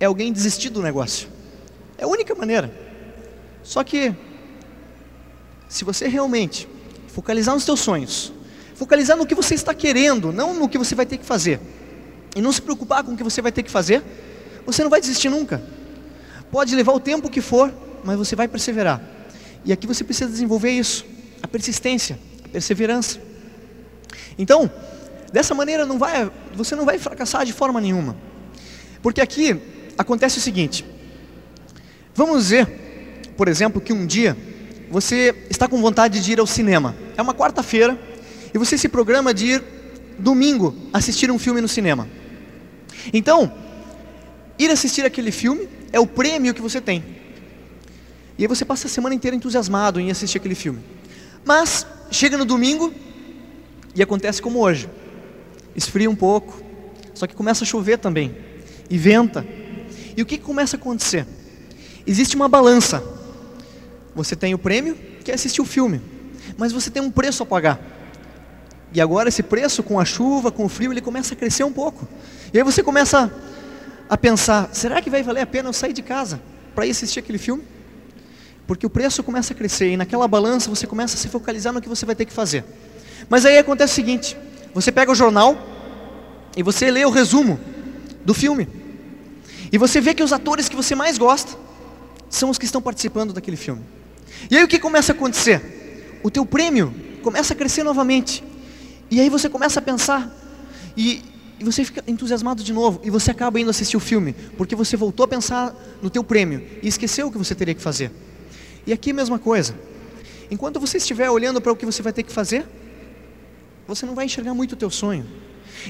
é 0.00 0.04
alguém 0.04 0.32
desistir 0.32 0.70
do 0.70 0.82
negócio. 0.82 1.28
É 1.96 2.04
a 2.04 2.06
única 2.06 2.34
maneira. 2.34 2.72
Só 3.62 3.84
que 3.84 4.14
se 5.68 5.84
você 5.84 6.08
realmente 6.08 6.68
focalizar 7.08 7.54
nos 7.54 7.64
teus 7.64 7.80
sonhos, 7.80 8.32
focalizar 8.74 9.16
no 9.16 9.26
que 9.26 9.34
você 9.34 9.54
está 9.54 9.74
querendo, 9.74 10.32
não 10.32 10.54
no 10.54 10.68
que 10.68 10.78
você 10.78 10.94
vai 10.94 11.04
ter 11.04 11.18
que 11.18 11.26
fazer, 11.26 11.60
e 12.34 12.40
não 12.40 12.52
se 12.52 12.62
preocupar 12.62 13.02
com 13.02 13.12
o 13.12 13.16
que 13.16 13.24
você 13.24 13.42
vai 13.42 13.50
ter 13.50 13.62
que 13.62 13.70
fazer, 13.70 14.02
você 14.64 14.82
não 14.82 14.90
vai 14.90 15.00
desistir 15.00 15.28
nunca. 15.28 15.62
Pode 16.50 16.74
levar 16.74 16.92
o 16.92 17.00
tempo 17.00 17.28
que 17.28 17.40
for, 17.40 17.72
mas 18.04 18.16
você 18.16 18.36
vai 18.36 18.46
perseverar. 18.46 19.17
E 19.68 19.72
aqui 19.72 19.86
você 19.86 20.02
precisa 20.02 20.30
desenvolver 20.30 20.70
isso, 20.70 21.04
a 21.42 21.46
persistência, 21.46 22.18
a 22.42 22.48
perseverança. 22.48 23.20
Então, 24.38 24.70
dessa 25.30 25.54
maneira 25.54 25.84
não 25.84 25.98
vai, 25.98 26.30
você 26.54 26.74
não 26.74 26.86
vai 26.86 26.98
fracassar 26.98 27.44
de 27.44 27.52
forma 27.52 27.78
nenhuma. 27.78 28.16
Porque 29.02 29.20
aqui 29.20 29.60
acontece 29.98 30.38
o 30.38 30.40
seguinte: 30.40 30.86
vamos 32.14 32.44
dizer, 32.44 32.66
por 33.36 33.46
exemplo, 33.46 33.78
que 33.78 33.92
um 33.92 34.06
dia 34.06 34.34
você 34.90 35.34
está 35.50 35.68
com 35.68 35.82
vontade 35.82 36.18
de 36.18 36.32
ir 36.32 36.40
ao 36.40 36.46
cinema. 36.46 36.96
É 37.14 37.20
uma 37.20 37.34
quarta-feira 37.34 38.00
e 38.54 38.56
você 38.56 38.78
se 38.78 38.88
programa 38.88 39.34
de 39.34 39.48
ir 39.48 39.64
domingo 40.18 40.74
assistir 40.94 41.30
um 41.30 41.38
filme 41.38 41.60
no 41.60 41.68
cinema. 41.68 42.08
Então, 43.12 43.52
ir 44.58 44.70
assistir 44.70 45.04
aquele 45.04 45.30
filme 45.30 45.68
é 45.92 46.00
o 46.00 46.06
prêmio 46.06 46.54
que 46.54 46.62
você 46.62 46.80
tem. 46.80 47.17
E 48.38 48.44
aí 48.44 48.46
você 48.46 48.64
passa 48.64 48.86
a 48.86 48.90
semana 48.90 49.14
inteira 49.14 49.36
entusiasmado 49.36 49.98
em 49.98 50.10
assistir 50.12 50.38
aquele 50.38 50.54
filme. 50.54 50.78
Mas 51.44 51.84
chega 52.08 52.38
no 52.38 52.44
domingo 52.44 52.94
e 53.94 54.02
acontece 54.02 54.40
como 54.40 54.60
hoje. 54.60 54.88
Esfria 55.74 56.08
um 56.08 56.14
pouco, 56.14 56.62
só 57.14 57.26
que 57.26 57.34
começa 57.34 57.64
a 57.64 57.66
chover 57.66 57.98
também 57.98 58.34
e 58.88 58.96
venta. 58.96 59.44
E 60.16 60.22
o 60.22 60.26
que, 60.26 60.38
começa 60.38 60.76
a 60.76 60.78
acontecer? 60.78 61.26
Existe 62.06 62.36
uma 62.36 62.48
balança. 62.48 63.02
Você 64.14 64.34
tem 64.34 64.54
o 64.54 64.58
prêmio, 64.58 64.96
que 65.24 65.30
é 65.30 65.34
assistir 65.34 65.60
o 65.60 65.64
filme, 65.64 66.00
mas 66.56 66.72
você 66.72 66.90
tem 66.90 67.02
um 67.02 67.10
preço 67.10 67.42
a 67.42 67.46
pagar. 67.46 67.80
E 68.92 69.00
agora 69.00 69.28
esse 69.28 69.42
preço 69.42 69.82
com 69.82 70.00
a 70.00 70.04
chuva, 70.04 70.50
com 70.50 70.64
o 70.64 70.68
frio, 70.68 70.92
ele 70.92 71.00
começa 71.00 71.34
a 71.34 71.36
crescer 71.36 71.64
um 71.64 71.72
pouco. 71.72 72.08
E 72.52 72.58
aí 72.58 72.64
você 72.64 72.82
começa 72.82 73.32
a 74.08 74.16
pensar, 74.16 74.70
será 74.72 75.02
que 75.02 75.10
vai 75.10 75.22
valer 75.22 75.42
a 75.42 75.46
pena 75.46 75.68
eu 75.68 75.72
sair 75.72 75.92
de 75.92 76.02
casa 76.02 76.40
para 76.74 76.86
ir 76.86 76.90
assistir 76.90 77.18
aquele 77.18 77.38
filme? 77.38 77.62
Porque 78.68 78.84
o 78.84 78.90
preço 78.90 79.22
começa 79.22 79.54
a 79.54 79.56
crescer 79.56 79.92
e 79.92 79.96
naquela 79.96 80.28
balança 80.28 80.68
você 80.68 80.86
começa 80.86 81.16
a 81.16 81.18
se 81.18 81.26
focalizar 81.26 81.72
no 81.72 81.80
que 81.80 81.88
você 81.88 82.04
vai 82.04 82.14
ter 82.14 82.26
que 82.26 82.32
fazer. 82.32 82.62
Mas 83.26 83.46
aí 83.46 83.56
acontece 83.56 83.94
o 83.94 83.96
seguinte, 83.96 84.36
você 84.74 84.92
pega 84.92 85.10
o 85.10 85.14
jornal 85.14 85.56
e 86.54 86.62
você 86.62 86.90
lê 86.90 87.02
o 87.06 87.10
resumo 87.10 87.58
do 88.26 88.34
filme. 88.34 88.68
E 89.72 89.78
você 89.78 90.02
vê 90.02 90.12
que 90.12 90.22
os 90.22 90.34
atores 90.34 90.68
que 90.68 90.76
você 90.76 90.94
mais 90.94 91.16
gosta 91.16 91.56
são 92.28 92.50
os 92.50 92.58
que 92.58 92.66
estão 92.66 92.82
participando 92.82 93.32
daquele 93.32 93.56
filme. 93.56 93.80
E 94.50 94.56
aí 94.58 94.62
o 94.62 94.68
que 94.68 94.78
começa 94.78 95.12
a 95.12 95.14
acontecer? 95.14 96.20
O 96.22 96.30
teu 96.30 96.44
prêmio 96.44 96.94
começa 97.22 97.54
a 97.54 97.56
crescer 97.56 97.82
novamente. 97.82 98.44
E 99.10 99.18
aí 99.18 99.30
você 99.30 99.48
começa 99.48 99.78
a 99.78 99.82
pensar 99.82 100.30
e, 100.94 101.22
e, 101.58 101.64
você 101.64 101.86
fica 101.86 102.04
entusiasmado 102.06 102.62
de 102.62 102.74
novo 102.74 103.00
e 103.02 103.08
você 103.08 103.30
acaba 103.30 103.58
indo 103.58 103.70
assistir 103.70 103.96
o 103.96 104.00
filme, 104.00 104.34
porque 104.58 104.76
você 104.76 104.94
voltou 104.94 105.24
a 105.24 105.28
pensar 105.28 105.74
no 106.02 106.10
teu 106.10 106.22
prêmio 106.22 106.62
e 106.82 106.88
esqueceu 106.88 107.28
o 107.28 107.32
que 107.32 107.38
você 107.38 107.54
teria 107.54 107.74
que 107.74 107.80
fazer. 107.80 108.12
E 108.88 108.92
aqui 108.94 109.10
a 109.10 109.14
mesma 109.14 109.38
coisa. 109.38 109.74
Enquanto 110.50 110.80
você 110.80 110.96
estiver 110.96 111.28
olhando 111.28 111.60
para 111.60 111.70
o 111.70 111.76
que 111.76 111.84
você 111.84 112.00
vai 112.00 112.10
ter 112.10 112.22
que 112.22 112.32
fazer, 112.32 112.66
você 113.86 114.06
não 114.06 114.14
vai 114.14 114.24
enxergar 114.24 114.54
muito 114.54 114.72
o 114.72 114.76
teu 114.76 114.88
sonho. 114.88 115.26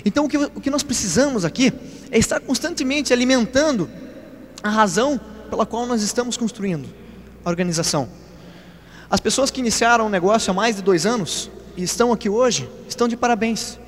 Então 0.05 0.25
o 0.25 0.29
que, 0.29 0.37
o 0.37 0.61
que 0.61 0.69
nós 0.69 0.83
precisamos 0.83 1.45
aqui 1.45 1.73
é 2.11 2.19
estar 2.19 2.41
constantemente 2.41 3.13
alimentando 3.13 3.89
a 4.65 4.69
razão 4.69 5.21
pela 5.49 5.65
qual 5.65 5.87
nós 5.87 6.03
estamos 6.03 6.37
construindo 6.37 6.89
a 7.45 7.49
organização. 7.49 8.09
As 9.09 9.21
pessoas 9.21 9.49
que 9.53 9.61
iniciaram 9.61 10.07
o 10.07 10.11
negócio 10.11 10.51
há 10.51 10.55
mais 10.55 10.75
de 10.75 10.83
dois 10.83 11.07
anos 11.07 11.49
e 11.77 11.85
estão 11.85 12.13
aqui 12.13 12.29
hoje, 12.29 12.69
estão 12.89 13.07
de 13.07 13.17
parabéns, 13.17 13.79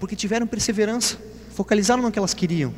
porque 0.00 0.16
tiveram 0.16 0.46
perseverança, 0.46 1.18
focalizaram 1.50 2.02
no 2.02 2.10
que 2.10 2.18
elas 2.18 2.32
queriam 2.32 2.72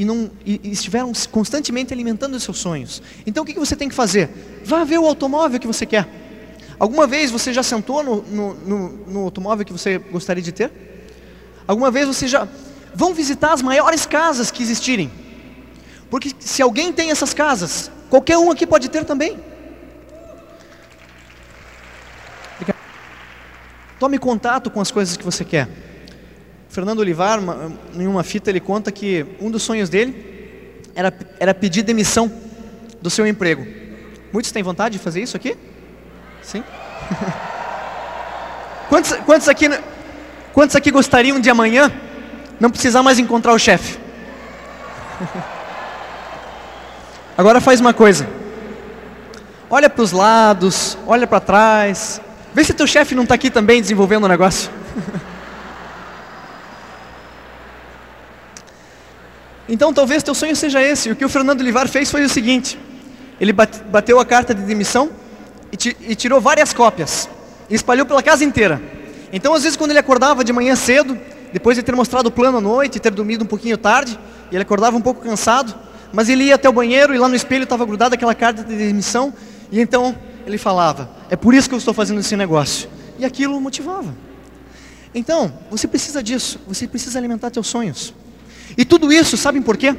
e, 0.00 0.04
não, 0.06 0.30
e, 0.46 0.58
e 0.64 0.72
estiveram 0.72 1.12
constantemente 1.30 1.92
alimentando 1.92 2.34
os 2.34 2.42
seus 2.42 2.56
sonhos. 2.56 3.02
Então 3.26 3.42
o 3.42 3.46
que, 3.46 3.52
que 3.52 3.58
você 3.58 3.76
tem 3.76 3.86
que 3.86 3.94
fazer? 3.94 4.30
Vá 4.64 4.82
ver 4.82 4.98
o 4.98 5.04
automóvel 5.04 5.60
que 5.60 5.66
você 5.66 5.84
quer. 5.84 6.08
Alguma 6.78 7.06
vez 7.06 7.30
você 7.30 7.52
já 7.52 7.62
sentou 7.62 8.02
no, 8.02 8.22
no, 8.22 8.54
no, 8.54 8.88
no 9.06 9.20
automóvel 9.24 9.62
que 9.62 9.74
você 9.74 9.98
gostaria 9.98 10.42
de 10.42 10.52
ter? 10.52 10.72
Alguma 11.68 11.90
vez 11.90 12.06
você 12.06 12.26
já. 12.26 12.48
Vão 12.94 13.12
visitar 13.12 13.52
as 13.52 13.60
maiores 13.60 14.06
casas 14.06 14.50
que 14.50 14.62
existirem. 14.62 15.12
Porque 16.08 16.32
se 16.40 16.62
alguém 16.62 16.90
tem 16.94 17.10
essas 17.10 17.34
casas, 17.34 17.90
qualquer 18.08 18.38
um 18.38 18.50
aqui 18.50 18.66
pode 18.66 18.88
ter 18.88 19.04
também. 19.04 19.38
Tome 23.98 24.18
contato 24.18 24.70
com 24.70 24.80
as 24.80 24.90
coisas 24.90 25.14
que 25.14 25.24
você 25.24 25.44
quer. 25.44 25.68
Fernando 26.70 27.00
Olivar, 27.00 27.38
uma, 27.38 27.72
em 27.94 28.06
uma 28.06 28.22
fita, 28.22 28.48
ele 28.48 28.60
conta 28.60 28.90
que 28.90 29.26
um 29.40 29.50
dos 29.50 29.62
sonhos 29.62 29.90
dele 29.90 30.80
era, 30.94 31.12
era 31.38 31.52
pedir 31.52 31.82
demissão 31.82 32.32
do 33.02 33.10
seu 33.10 33.26
emprego. 33.26 33.66
Muitos 34.32 34.52
têm 34.52 34.62
vontade 34.62 34.96
de 34.96 35.02
fazer 35.02 35.20
isso 35.20 35.36
aqui? 35.36 35.56
Sim? 36.42 36.64
quantos, 38.88 39.12
quantos, 39.26 39.48
aqui, 39.48 39.68
quantos 40.52 40.76
aqui 40.76 40.90
gostariam 40.90 41.40
de 41.40 41.50
amanhã 41.50 41.92
não 42.58 42.70
precisar 42.70 43.02
mais 43.02 43.18
encontrar 43.18 43.52
o 43.52 43.58
chefe? 43.58 43.98
Agora 47.36 47.60
faz 47.60 47.80
uma 47.80 47.92
coisa. 47.92 48.26
Olha 49.68 49.90
para 49.90 50.02
os 50.02 50.12
lados, 50.12 50.96
olha 51.06 51.26
para 51.26 51.40
trás, 51.40 52.20
Vê 52.52 52.64
se 52.64 52.72
teu 52.72 52.86
chefe 52.86 53.14
não 53.14 53.22
está 53.22 53.36
aqui 53.36 53.48
também 53.48 53.80
desenvolvendo 53.80 54.24
o 54.24 54.26
um 54.26 54.28
negócio. 54.28 54.70
então 59.70 59.94
talvez 59.94 60.22
teu 60.24 60.34
sonho 60.34 60.56
seja 60.56 60.82
esse. 60.82 61.12
O 61.12 61.16
que 61.16 61.24
o 61.24 61.28
Fernando 61.28 61.62
Livar 61.62 61.88
fez 61.88 62.10
foi 62.10 62.24
o 62.24 62.28
seguinte: 62.28 62.76
ele 63.40 63.52
bateu 63.52 64.18
a 64.18 64.26
carta 64.26 64.52
de 64.52 64.62
demissão 64.62 65.10
e, 65.72 66.14
tirou 66.16 66.40
várias 66.40 66.72
cópias 66.72 67.30
e 67.70 67.74
espalhou 67.76 68.04
pela 68.04 68.20
casa 68.20 68.44
inteira. 68.44 68.82
Então 69.32 69.54
às 69.54 69.62
vezes 69.62 69.76
quando 69.76 69.90
ele 69.90 70.00
acordava 70.00 70.42
de 70.42 70.52
manhã 70.52 70.74
cedo, 70.74 71.16
depois 71.52 71.76
de 71.76 71.84
ter 71.84 71.94
mostrado 71.94 72.28
o 72.28 72.32
plano 72.32 72.58
à 72.58 72.60
noite, 72.60 72.98
ter 72.98 73.12
dormido 73.12 73.44
um 73.44 73.46
pouquinho 73.46 73.78
tarde, 73.78 74.18
e 74.50 74.56
ele 74.56 74.62
acordava 74.62 74.96
um 74.96 75.00
pouco 75.00 75.22
cansado, 75.22 75.72
mas 76.12 76.28
ele 76.28 76.44
ia 76.44 76.56
até 76.56 76.68
o 76.68 76.72
banheiro 76.72 77.14
e 77.14 77.18
lá 77.18 77.28
no 77.28 77.36
espelho 77.36 77.62
estava 77.62 77.86
grudada 77.86 78.16
aquela 78.16 78.34
carta 78.34 78.64
de 78.64 78.76
demissão, 78.76 79.32
e 79.70 79.80
então 79.80 80.16
ele 80.44 80.58
falava: 80.58 81.08
É 81.30 81.36
por 81.36 81.54
isso 81.54 81.68
que 81.68 81.74
eu 81.76 81.78
estou 81.78 81.94
fazendo 81.94 82.18
esse 82.18 82.36
negócio. 82.36 82.88
E 83.20 83.24
aquilo 83.24 83.60
motivava. 83.60 84.12
Então, 85.14 85.52
você 85.70 85.86
precisa 85.86 86.22
disso, 86.22 86.58
você 86.66 86.88
precisa 86.88 87.18
alimentar 87.18 87.52
seus 87.52 87.66
sonhos. 87.66 88.14
E 88.76 88.84
tudo 88.84 89.12
isso, 89.12 89.36
sabem 89.36 89.62
por 89.62 89.76
quê? 89.76 89.94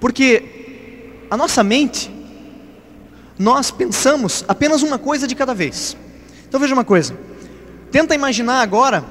Porque 0.00 0.42
a 1.30 1.36
nossa 1.36 1.62
mente, 1.62 2.10
nós 3.38 3.70
pensamos 3.70 4.44
apenas 4.46 4.82
uma 4.82 4.98
coisa 4.98 5.26
de 5.26 5.34
cada 5.34 5.54
vez. 5.54 5.96
Então 6.48 6.60
veja 6.60 6.74
uma 6.74 6.84
coisa. 6.84 7.16
Tenta 7.90 8.14
imaginar 8.14 8.60
agora 8.60 9.04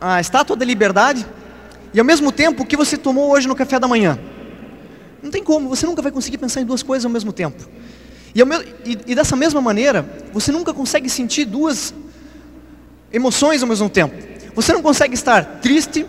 a 0.00 0.20
estátua 0.20 0.56
da 0.56 0.64
liberdade 0.64 1.26
e 1.92 1.98
ao 1.98 2.04
mesmo 2.04 2.32
tempo 2.32 2.62
o 2.62 2.66
que 2.66 2.76
você 2.76 2.96
tomou 2.96 3.30
hoje 3.30 3.46
no 3.46 3.54
café 3.54 3.78
da 3.78 3.88
manhã. 3.88 4.18
Não 5.22 5.30
tem 5.30 5.42
como, 5.42 5.68
você 5.68 5.86
nunca 5.86 6.00
vai 6.00 6.10
conseguir 6.10 6.38
pensar 6.38 6.60
em 6.60 6.64
duas 6.64 6.82
coisas 6.82 7.04
ao 7.04 7.10
mesmo 7.10 7.32
tempo. 7.32 7.62
E, 8.34 8.40
e, 8.40 8.98
e 9.08 9.14
dessa 9.14 9.36
mesma 9.36 9.60
maneira, 9.60 10.08
você 10.32 10.52
nunca 10.52 10.72
consegue 10.72 11.10
sentir 11.10 11.44
duas 11.44 11.92
emoções 13.12 13.62
ao 13.62 13.68
mesmo 13.68 13.88
tempo. 13.88 14.14
Você 14.54 14.72
não 14.72 14.82
consegue 14.82 15.14
estar 15.14 15.60
triste 15.60 16.06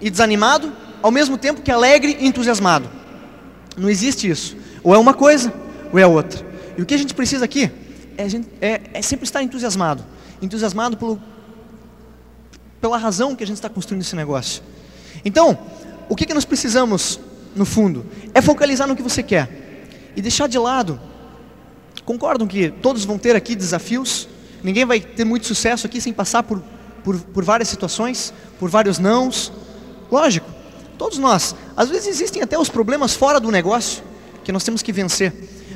e 0.00 0.10
desanimado, 0.10 0.72
ao 1.02 1.10
mesmo 1.10 1.36
tempo 1.36 1.62
que 1.62 1.70
alegre 1.70 2.16
e 2.20 2.26
entusiasmado. 2.26 2.88
Não 3.76 3.88
existe 3.88 4.28
isso. 4.28 4.56
Ou 4.82 4.94
é 4.94 4.98
uma 4.98 5.14
coisa, 5.14 5.52
ou 5.92 5.98
é 5.98 6.06
outra. 6.06 6.46
E 6.76 6.82
o 6.82 6.86
que 6.86 6.94
a 6.94 6.98
gente 6.98 7.14
precisa 7.14 7.44
aqui 7.44 7.70
é, 8.16 8.26
é, 8.60 8.80
é 8.94 9.02
sempre 9.02 9.24
estar 9.24 9.42
entusiasmado. 9.42 10.04
Entusiasmado 10.40 10.96
pelo, 10.96 11.20
pela 12.80 12.96
razão 12.96 13.34
que 13.34 13.44
a 13.44 13.46
gente 13.46 13.56
está 13.56 13.68
construindo 13.68 14.02
esse 14.02 14.16
negócio. 14.16 14.62
Então, 15.24 15.58
o 16.08 16.16
que, 16.16 16.26
que 16.26 16.34
nós 16.34 16.44
precisamos, 16.44 17.20
no 17.54 17.64
fundo? 17.64 18.06
É 18.34 18.40
focalizar 18.40 18.86
no 18.86 18.96
que 18.96 19.02
você 19.02 19.22
quer. 19.22 19.48
E 20.16 20.22
deixar 20.22 20.48
de 20.48 20.58
lado 20.58 21.00
Concordam 22.08 22.48
que 22.48 22.70
todos 22.70 23.04
vão 23.04 23.18
ter 23.18 23.36
aqui 23.36 23.54
desafios? 23.54 24.26
Ninguém 24.64 24.86
vai 24.86 24.98
ter 24.98 25.26
muito 25.26 25.46
sucesso 25.46 25.86
aqui 25.86 26.00
sem 26.00 26.10
passar 26.10 26.42
por, 26.42 26.62
por, 27.04 27.20
por 27.20 27.44
várias 27.44 27.68
situações, 27.68 28.32
por 28.58 28.70
vários 28.70 28.98
nãos. 28.98 29.52
Lógico, 30.10 30.48
todos 30.96 31.18
nós. 31.18 31.54
Às 31.76 31.88
vezes 31.88 32.08
existem 32.08 32.42
até 32.42 32.58
os 32.58 32.68
problemas 32.68 33.14
fora 33.14 33.38
do 33.38 33.50
negócio 33.50 34.02
que 34.44 34.52
nós 34.52 34.64
temos 34.64 34.82
que 34.82 34.92
vencer. 34.92 35.32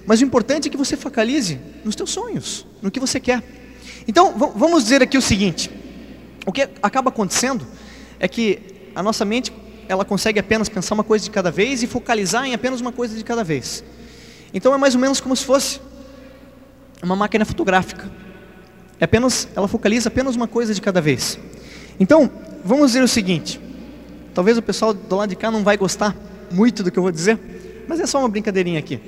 Mas 0.06 0.20
o 0.20 0.24
importante 0.24 0.68
é 0.68 0.70
que 0.70 0.76
você 0.76 0.96
focalize 0.96 1.60
nos 1.84 1.94
teus 1.94 2.10
sonhos, 2.10 2.66
no 2.80 2.90
que 2.90 2.98
você 2.98 3.20
quer. 3.20 3.42
Então, 4.06 4.34
vamos 4.56 4.84
dizer 4.84 5.02
aqui 5.02 5.16
o 5.16 5.22
seguinte: 5.22 5.70
o 6.44 6.52
que 6.52 6.68
acaba 6.82 7.10
acontecendo 7.10 7.66
é 8.18 8.26
que 8.26 8.90
a 8.94 9.02
nossa 9.02 9.24
mente 9.24 9.52
ela 9.88 10.04
consegue 10.04 10.38
apenas 10.38 10.68
pensar 10.68 10.94
uma 10.94 11.04
coisa 11.04 11.24
de 11.24 11.30
cada 11.30 11.50
vez 11.50 11.82
e 11.82 11.86
focalizar 11.86 12.44
em 12.46 12.54
apenas 12.54 12.80
uma 12.80 12.92
coisa 12.92 13.16
de 13.16 13.24
cada 13.24 13.44
vez. 13.44 13.84
Então 14.54 14.74
é 14.74 14.78
mais 14.78 14.94
ou 14.94 15.00
menos 15.00 15.20
como 15.20 15.36
se 15.36 15.44
fosse 15.44 15.80
uma 17.02 17.16
máquina 17.16 17.44
fotográfica. 17.44 18.10
É 18.98 19.04
apenas, 19.04 19.48
ela 19.54 19.66
focaliza 19.66 20.08
apenas 20.08 20.36
uma 20.36 20.46
coisa 20.46 20.72
de 20.74 20.80
cada 20.80 21.00
vez. 21.00 21.38
Então, 21.98 22.30
vamos 22.64 22.88
dizer 22.88 23.02
o 23.02 23.08
seguinte. 23.08 23.60
Talvez 24.34 24.56
o 24.56 24.62
pessoal 24.62 24.94
do 24.94 25.16
lado 25.16 25.28
de 25.28 25.36
cá 25.36 25.50
não 25.50 25.62
vai 25.62 25.76
gostar 25.76 26.16
muito 26.50 26.82
do 26.82 26.90
que 26.90 26.98
eu 26.98 27.02
vou 27.02 27.12
dizer, 27.12 27.38
mas 27.88 28.00
é 28.00 28.06
só 28.06 28.18
uma 28.18 28.28
brincadeirinha 28.28 28.78
aqui. 28.78 29.00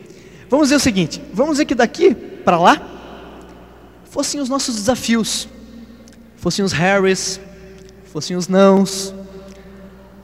Vamos 0.48 0.66
dizer 0.66 0.76
o 0.76 0.80
seguinte, 0.80 1.22
vamos 1.32 1.54
dizer 1.54 1.64
que 1.64 1.74
daqui 1.74 2.14
para 2.14 2.58
lá 2.58 2.80
fossem 4.10 4.40
os 4.40 4.48
nossos 4.48 4.74
desafios, 4.76 5.48
fossem 6.36 6.64
os 6.64 6.72
Harrys, 6.72 7.40
fossem 8.12 8.36
os 8.36 8.46
nãos, 8.46 9.14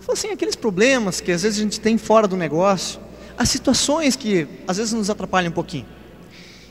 fossem 0.01 0.31
aqueles 0.31 0.55
problemas 0.55 1.21
que 1.21 1.33
às 1.33 1.43
vezes 1.43 1.59
a 1.59 1.63
gente 1.63 1.81
tem 1.81 1.97
fora 1.97 2.29
do 2.29 2.37
negócio, 2.37 3.01
as 3.39 3.49
situações 3.49 4.17
que 4.17 4.47
às 4.69 4.77
vezes 4.77 4.93
nos 4.93 5.09
atrapalham 5.09 5.51
um 5.51 5.55
pouquinho. 5.55 5.87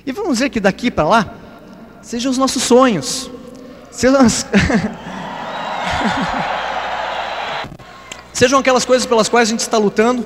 E 0.05 0.11
vamos 0.11 0.33
dizer 0.33 0.49
que 0.49 0.59
daqui 0.59 0.91
para 0.91 1.07
lá, 1.07 1.35
sejam 2.01 2.31
os 2.31 2.37
nossos 2.37 2.63
sonhos, 2.63 3.29
sejam, 3.91 4.21
as... 4.21 4.45
sejam 8.39 8.57
aquelas 8.57 8.85
coisas 8.85 9.05
pelas 9.05 9.27
quais 9.27 9.49
a 9.49 9.51
gente 9.51 9.59
está 9.59 9.77
lutando, 9.77 10.25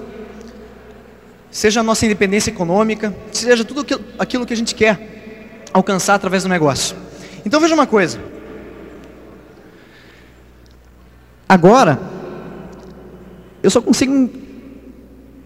seja 1.50 1.80
a 1.80 1.84
nossa 1.84 2.06
independência 2.06 2.52
econômica, 2.52 3.12
seja 3.32 3.66
tudo 3.66 3.84
aquilo 4.20 4.46
que 4.46 4.54
a 4.54 4.56
gente 4.56 4.76
quer 4.76 5.66
alcançar 5.74 6.14
através 6.14 6.44
do 6.44 6.50
negócio. 6.50 6.96
Então 7.44 7.60
veja 7.60 7.74
uma 7.74 7.88
coisa. 7.88 8.20
Agora, 11.50 12.00
eu 13.64 13.72
só 13.72 13.82
consigo, 13.82 14.30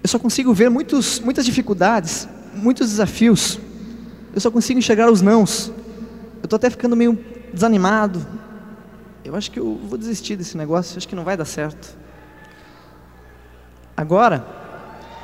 eu 0.03 0.09
só 0.09 0.19
consigo 0.19 0.53
ver 0.53 0.69
muitos, 0.69 1.21
muitas 1.21 1.45
dificuldades, 1.45 2.27
muitos 2.53 2.89
desafios 2.89 3.61
eu 4.35 4.41
só 4.41 4.51
consigo 4.51 4.77
enxergar 4.77 5.09
os 5.09 5.21
nãos. 5.21 5.71
Eu 6.41 6.43
estou 6.43 6.57
até 6.57 6.69
ficando 6.69 6.97
meio 6.97 7.17
desanimado. 7.53 8.27
eu 9.23 9.35
acho 9.37 9.49
que 9.49 9.57
eu 9.57 9.79
vou 9.87 9.97
desistir 9.97 10.35
desse 10.35 10.57
negócio, 10.57 10.97
acho 10.97 11.07
que 11.07 11.15
não 11.15 11.23
vai 11.23 11.37
dar 11.37 11.45
certo. 11.45 11.97
Agora, 13.97 14.45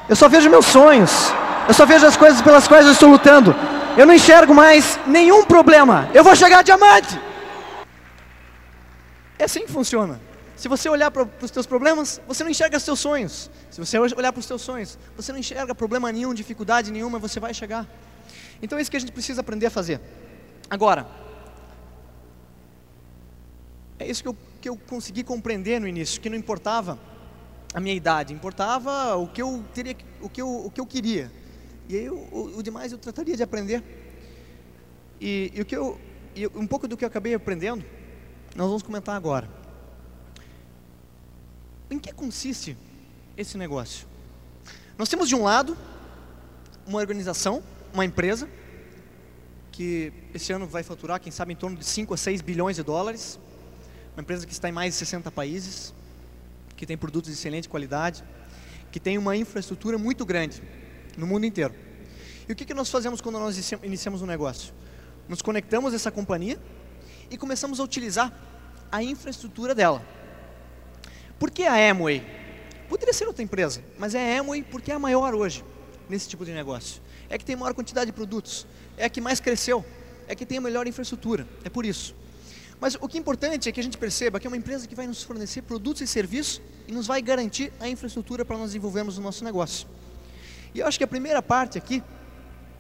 eu 0.09 0.15
só 0.15 0.27
vejo 0.27 0.49
meus 0.49 0.65
sonhos, 0.65 1.31
eu 1.67 1.73
só 1.75 1.85
vejo 1.85 2.07
as 2.07 2.17
coisas 2.17 2.41
pelas 2.41 2.67
quais 2.67 2.87
eu 2.87 2.91
estou 2.91 3.07
lutando. 3.07 3.55
Eu 3.95 4.07
não 4.07 4.15
enxergo 4.15 4.55
mais 4.55 4.99
nenhum 5.05 5.45
problema. 5.45 6.09
Eu 6.11 6.23
vou 6.23 6.35
chegar 6.35 6.59
a 6.59 6.61
diamante. 6.63 7.19
É 9.37 9.43
assim 9.43 9.61
que 9.61 9.71
funciona. 9.71 10.19
Se 10.55 10.67
você 10.67 10.89
olhar 10.89 11.11
para 11.11 11.27
os 11.41 11.51
seus 11.51 11.67
problemas, 11.67 12.19
você 12.27 12.43
não 12.43 12.49
enxerga 12.49 12.77
os 12.77 12.83
seus 12.83 12.99
sonhos. 12.99 13.51
Se 13.69 13.79
você 13.79 13.99
olhar 13.99 14.31
para 14.31 14.39
os 14.39 14.45
seus 14.45 14.61
sonhos, 14.61 14.97
você 15.15 15.31
não 15.31 15.39
enxerga 15.39 15.75
problema 15.75 16.11
nenhum, 16.11 16.33
dificuldade 16.33 16.91
nenhuma, 16.91 17.19
você 17.19 17.39
vai 17.39 17.53
chegar. 17.53 17.85
Então 18.61 18.79
é 18.79 18.81
isso 18.81 18.89
que 18.89 18.97
a 18.97 18.99
gente 18.99 19.11
precisa 19.11 19.41
aprender 19.41 19.67
a 19.67 19.69
fazer. 19.69 20.01
Agora, 20.67 21.05
é 23.99 24.07
isso 24.07 24.23
que 24.23 24.29
eu, 24.29 24.37
que 24.59 24.69
eu 24.69 24.75
consegui 24.87 25.23
compreender 25.23 25.79
no 25.79 25.87
início, 25.87 26.19
que 26.19 26.29
não 26.29 26.37
importava 26.37 26.97
a 27.73 27.79
minha 27.79 27.95
idade, 27.95 28.33
importava 28.33 29.15
o 29.15 29.27
que 29.27 29.41
eu 29.41 29.63
teria, 29.73 29.95
o 30.21 30.29
que 30.29 30.41
eu, 30.41 30.65
o 30.65 30.69
que 30.69 30.79
eu 30.79 30.85
queria. 30.85 31.31
E 31.89 31.97
aí 31.97 32.09
o, 32.09 32.57
o 32.57 32.63
demais 32.63 32.91
eu 32.91 32.97
trataria 32.97 33.35
de 33.35 33.43
aprender. 33.43 33.83
E, 35.19 35.51
e 35.53 35.61
o 35.61 35.65
que 35.65 35.75
eu, 35.75 35.99
e 36.35 36.45
um 36.47 36.67
pouco 36.67 36.87
do 36.87 36.95
que 36.95 37.03
eu 37.03 37.07
acabei 37.07 37.33
aprendendo, 37.33 37.83
nós 38.55 38.67
vamos 38.67 38.83
comentar 38.83 39.15
agora. 39.15 39.49
Em 41.89 41.97
que 41.97 42.11
consiste 42.13 42.77
esse 43.35 43.57
negócio? 43.57 44.07
Nós 44.97 45.09
temos 45.09 45.27
de 45.27 45.35
um 45.35 45.43
lado 45.43 45.75
uma 46.85 46.99
organização, 46.99 47.63
uma 47.93 48.05
empresa, 48.05 48.47
que 49.71 50.13
esse 50.33 50.53
ano 50.53 50.67
vai 50.67 50.83
faturar, 50.83 51.19
quem 51.19 51.31
sabe, 51.31 51.53
em 51.53 51.55
torno 51.55 51.77
de 51.77 51.85
5 51.85 52.13
a 52.13 52.17
6 52.17 52.41
bilhões 52.41 52.75
de 52.75 52.83
dólares. 52.83 53.39
Uma 54.15 54.21
empresa 54.21 54.45
que 54.45 54.53
está 54.53 54.69
em 54.69 54.71
mais 54.71 54.93
de 54.93 54.99
60 54.99 55.31
países, 55.31 55.93
que 56.83 56.87
tem 56.87 56.97
produtos 56.97 57.31
de 57.31 57.37
excelente 57.37 57.69
qualidade, 57.69 58.21
que 58.91 58.99
tem 58.99 59.17
uma 59.17 59.37
infraestrutura 59.37 59.97
muito 59.97 60.25
grande 60.25 60.61
no 61.17 61.25
mundo 61.25 61.45
inteiro. 61.45 61.73
E 62.47 62.51
o 62.51 62.55
que, 62.57 62.65
que 62.65 62.73
nós 62.73 62.89
fazemos 62.89 63.21
quando 63.21 63.39
nós 63.39 63.71
iniciamos 63.81 64.21
um 64.21 64.25
negócio? 64.25 64.73
Nos 65.29 65.41
conectamos 65.41 65.93
a 65.93 65.95
essa 65.95 66.11
companhia 66.11 66.59
e 67.31 67.37
começamos 67.37 67.79
a 67.79 67.83
utilizar 67.83 68.37
a 68.91 69.01
infraestrutura 69.01 69.73
dela. 69.73 70.05
Por 71.39 71.51
que 71.51 71.63
a 71.63 71.89
Amway? 71.89 72.21
Poderia 72.89 73.13
ser 73.13 73.27
outra 73.27 73.41
empresa, 73.41 73.81
mas 73.97 74.13
é 74.13 74.37
a 74.37 74.41
Amway 74.41 74.61
porque 74.61 74.91
é 74.91 74.95
a 74.95 74.99
maior 74.99 75.33
hoje 75.33 75.63
nesse 76.09 76.27
tipo 76.27 76.43
de 76.43 76.51
negócio. 76.51 77.01
É 77.29 77.37
que 77.37 77.45
tem 77.45 77.55
maior 77.55 77.73
quantidade 77.73 78.07
de 78.07 78.11
produtos, 78.11 78.67
é 78.97 79.05
a 79.05 79.09
que 79.09 79.21
mais 79.21 79.39
cresceu, 79.39 79.85
é 80.27 80.35
que 80.35 80.45
tem 80.45 80.57
a 80.57 80.61
melhor 80.61 80.85
infraestrutura, 80.85 81.47
é 81.63 81.69
por 81.69 81.85
isso. 81.85 82.13
Mas 82.83 82.95
o 82.99 83.07
que 83.07 83.17
é 83.17 83.21
importante 83.21 83.69
é 83.69 83.71
que 83.71 83.79
a 83.79 83.83
gente 83.83 83.97
perceba 83.97 84.37
que 84.37 84.45
é 84.45 84.49
uma 84.49 84.57
empresa 84.57 84.85
que 84.85 84.93
vai 84.93 85.07
nos 85.07 85.23
fornecer 85.23 85.61
produtos 85.61 86.01
e 86.01 86.07
serviços 86.07 86.61
e 86.87 86.91
nos 86.91 87.07
vai 87.07 87.21
garantir 87.21 87.71
a 87.79 87.87
infraestrutura 87.87 88.43
para 88.43 88.57
nós 88.57 88.67
desenvolvermos 88.67 89.17
o 89.17 89.21
nosso 89.21 89.43
negócio. 89.43 89.87
E 90.73 90.79
eu 90.79 90.87
acho 90.87 90.97
que 90.97 91.03
a 91.03 91.07
primeira 91.07 91.41
parte 91.41 91.77
aqui 91.77 92.03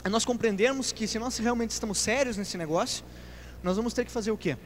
é 0.03 0.09
nós 0.09 0.25
compreendermos 0.25 0.91
que 0.91 1.07
se 1.07 1.17
nós 1.17 1.37
realmente 1.37 1.71
estamos 1.71 1.97
sérios 1.97 2.35
nesse 2.35 2.57
negócio, 2.57 3.05
nós 3.61 3.77
vamos 3.77 3.93
ter 3.93 4.03
que 4.03 4.11
fazer 4.11 4.31
o 4.31 4.37
quê? 4.37 4.57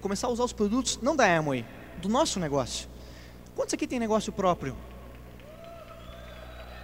Começar 0.00 0.26
a 0.26 0.30
usar 0.30 0.44
os 0.44 0.52
produtos 0.52 0.98
não 1.00 1.14
da 1.14 1.24
Amway, 1.24 1.64
do 2.00 2.08
nosso 2.08 2.40
negócio. 2.40 2.88
Quantos 3.54 3.74
aqui 3.74 3.86
tem 3.86 4.00
negócio 4.00 4.32
próprio? 4.32 4.76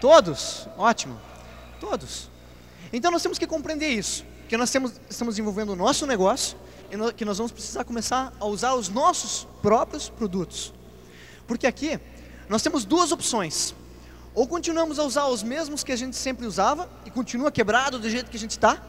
Todos? 0.01 0.69
Ótimo. 0.77 1.19
Todos. 1.81 2.31
Então 2.93 3.11
nós 3.11 3.23
temos 3.23 3.39
que 3.39 3.47
compreender 3.47 3.89
isso, 3.89 4.25
que 4.49 4.57
nós 4.57 4.71
temos, 4.71 5.01
estamos 5.11 5.35
desenvolvendo 5.35 5.71
o 5.71 5.77
nosso 5.77 6.07
negócio 6.07 6.57
e 6.91 7.13
que 7.15 7.25
nós 7.25 7.39
vamos 7.39 7.51
precisar 7.51 7.85
começar 7.85 8.33
a 8.39 8.45
usar 8.47 8.75
os 8.75 8.89
nossos 8.89 9.49
próprios 9.61 10.09
produtos. 10.09 10.73
Porque 11.47 11.67
aqui 11.67 12.01
nós 12.49 12.63
temos 12.63 12.85
duas 12.85 13.13
opções. 13.13 13.75
Ou 14.35 14.47
continuamos 14.47 14.99
a 14.99 15.05
usar 15.05 15.27
os 15.27 15.43
mesmos 15.43 15.83
que 15.83 15.93
a 15.93 15.97
gente 15.97 16.17
sempre 16.17 16.47
usava 16.47 16.91
e 17.07 17.11
continua 17.11 17.51
quebrado 17.51 17.99
do 17.99 18.09
jeito 18.11 18.31
que 18.31 18.37
a 18.37 18.41
gente 18.41 18.51
está, 18.51 18.83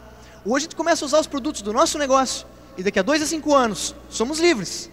ou 0.46 0.56
a 0.56 0.60
gente 0.60 0.76
começa 0.76 1.06
a 1.06 1.08
usar 1.08 1.20
os 1.20 1.28
produtos 1.28 1.62
do 1.62 1.72
nosso 1.72 1.98
negócio 1.98 2.46
e 2.78 2.84
daqui 2.84 3.00
a 3.00 3.02
dois 3.02 3.22
a 3.22 3.26
cinco 3.26 3.56
anos 3.56 3.96
somos 4.10 4.40
livres. 4.40 4.90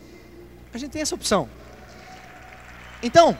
A 0.73 0.79
gente 0.79 0.93
tem 0.93 1.03
essa 1.03 1.15
opção. 1.15 1.49
Então, 3.03 3.37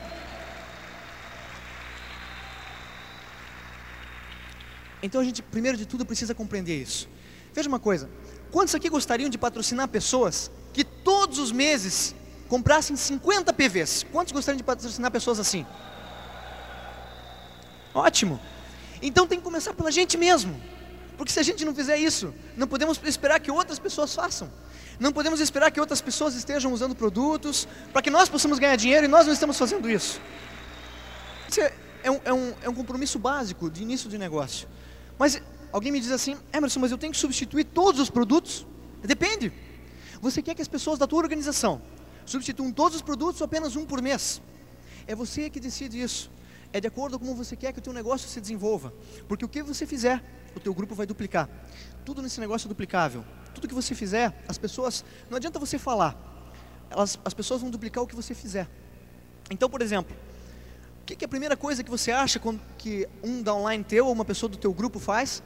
então 5.03 5.21
a 5.21 5.25
gente 5.25 5.43
primeiro 5.43 5.79
de 5.79 5.87
tudo 5.87 6.05
precisa 6.05 6.35
compreender 6.35 6.81
isso. 6.81 7.09
Veja 7.53 7.69
uma 7.69 7.79
coisa, 7.79 8.11
quantos 8.51 8.75
aqui 8.75 8.89
gostariam 8.89 9.31
de 9.31 9.39
patrocinar 9.39 9.89
pessoas 9.89 10.51
que 10.73 10.85
todos 10.85 11.39
os 11.39 11.53
meses 11.53 12.15
comprassem 12.49 12.97
50 12.97 13.53
PVs? 13.53 14.05
Quantos 14.13 14.33
gostariam 14.33 14.59
de 14.59 14.65
patrocinar 14.65 15.11
pessoas 15.11 15.39
assim? 15.39 15.67
Ótimo. 17.95 18.41
Então 19.01 19.27
tem 19.27 19.39
que 19.39 19.45
começar 19.45 19.73
pela 19.75 19.91
gente 19.91 20.17
mesmo. 20.17 20.61
Porque 21.17 21.33
se 21.33 21.39
a 21.39 21.43
gente 21.43 21.65
não 21.65 21.75
fizer 21.75 21.97
isso, 21.97 22.35
não 22.57 22.67
podemos 22.67 23.01
esperar 23.05 23.39
que 23.39 23.51
outras 23.51 23.79
pessoas 23.79 24.15
façam. 24.15 24.51
Não 24.99 25.13
podemos 25.13 25.41
esperar 25.41 25.71
que 25.71 25.81
outras 25.81 26.01
pessoas 26.01 26.35
estejam 26.35 26.73
usando 26.73 26.95
produtos 26.95 27.69
para 27.93 28.03
que 28.03 28.11
nós 28.11 28.29
possamos 28.29 28.59
ganhar 28.59 28.77
dinheiro 28.77 29.05
e 29.07 29.09
nós 29.09 29.27
não 29.27 29.33
estamos 29.33 29.59
fazendo 29.59 29.89
isso. 29.89 30.21
Isso 31.49 31.61
é, 31.61 31.73
é, 32.03 32.11
um, 32.11 32.21
é, 32.25 32.33
um, 32.33 32.55
é 32.63 32.69
um 32.69 32.75
compromisso 32.75 33.19
básico 33.19 33.71
de 33.71 33.83
início 33.83 34.09
de 34.09 34.19
negócio. 34.19 34.69
Mas 35.19 35.41
alguém 35.73 35.93
me 35.93 36.01
diz 36.01 36.11
assim, 36.11 36.37
Emerson, 36.53 36.81
mas 36.81 36.91
eu 36.91 36.99
tenho 36.99 37.13
que 37.13 37.19
substituir 37.19 37.65
todos 37.65 38.01
os 38.01 38.11
produtos? 38.11 38.67
Depende. 39.03 39.53
Você 40.21 40.43
quer 40.43 40.55
que 40.55 40.63
as 40.63 40.69
pessoas 40.69 40.99
da 40.99 41.07
tua 41.07 41.19
organização 41.19 41.83
substituam 42.27 42.73
todos 42.73 42.97
os 42.97 43.03
produtos 43.03 43.41
ou 43.41 43.45
apenas 43.45 43.77
um 43.77 43.85
por 43.85 44.01
mês? 44.03 44.41
É 45.07 45.15
você 45.15 45.51
que 45.51 45.61
decide 45.61 46.01
isso 46.01 46.31
é 46.75 46.81
de 46.81 46.89
acordo 46.89 47.21
com 47.21 47.27
como 47.27 47.37
você 47.37 47.55
quer 47.55 47.73
que 47.73 47.79
o 47.79 47.83
teu 47.83 47.93
negócio 47.93 48.29
se 48.29 48.41
desenvolva. 48.41 48.93
Porque 49.29 49.45
o 49.45 49.49
que 49.49 49.63
você 49.63 49.87
fizer, 49.87 50.21
o 50.57 50.61
teu 50.61 50.75
grupo 50.75 50.93
vai 50.93 51.07
duplicar. 51.07 51.49
Tudo 52.05 52.21
nesse 52.21 52.41
negócio 52.41 52.67
é 52.67 52.69
duplicável. 52.69 53.25
Tudo 53.55 53.69
que 53.69 53.75
você 53.75 53.95
fizer, 53.95 54.43
as 54.49 54.59
pessoas, 54.59 55.05
não 55.31 55.37
adianta 55.37 55.57
você 55.61 55.79
falar. 55.79 56.17
Elas, 56.91 57.17
as 57.25 57.33
pessoas 57.33 57.61
vão 57.61 57.71
duplicar 57.71 58.03
o 58.03 58.09
que 58.09 58.17
você 58.17 58.35
fizer. 58.35 58.69
Então, 59.49 59.71
por 59.71 59.83
exemplo, 59.83 60.17
o 61.01 61.05
que, 61.05 61.15
que 61.15 61.25
é 61.25 61.27
a 61.27 61.29
primeira 61.29 61.57
coisa 61.57 61.85
que 61.85 61.91
você 61.91 62.11
acha 62.11 62.41
quando, 62.41 62.61
que 62.77 63.09
um 63.23 63.41
downline 63.41 63.85
teu 63.85 64.07
ou 64.07 64.13
uma 64.13 64.25
pessoa 64.25 64.51
do 64.51 64.59
teu 64.59 64.75
grupo 64.75 64.99
faz 64.99 65.45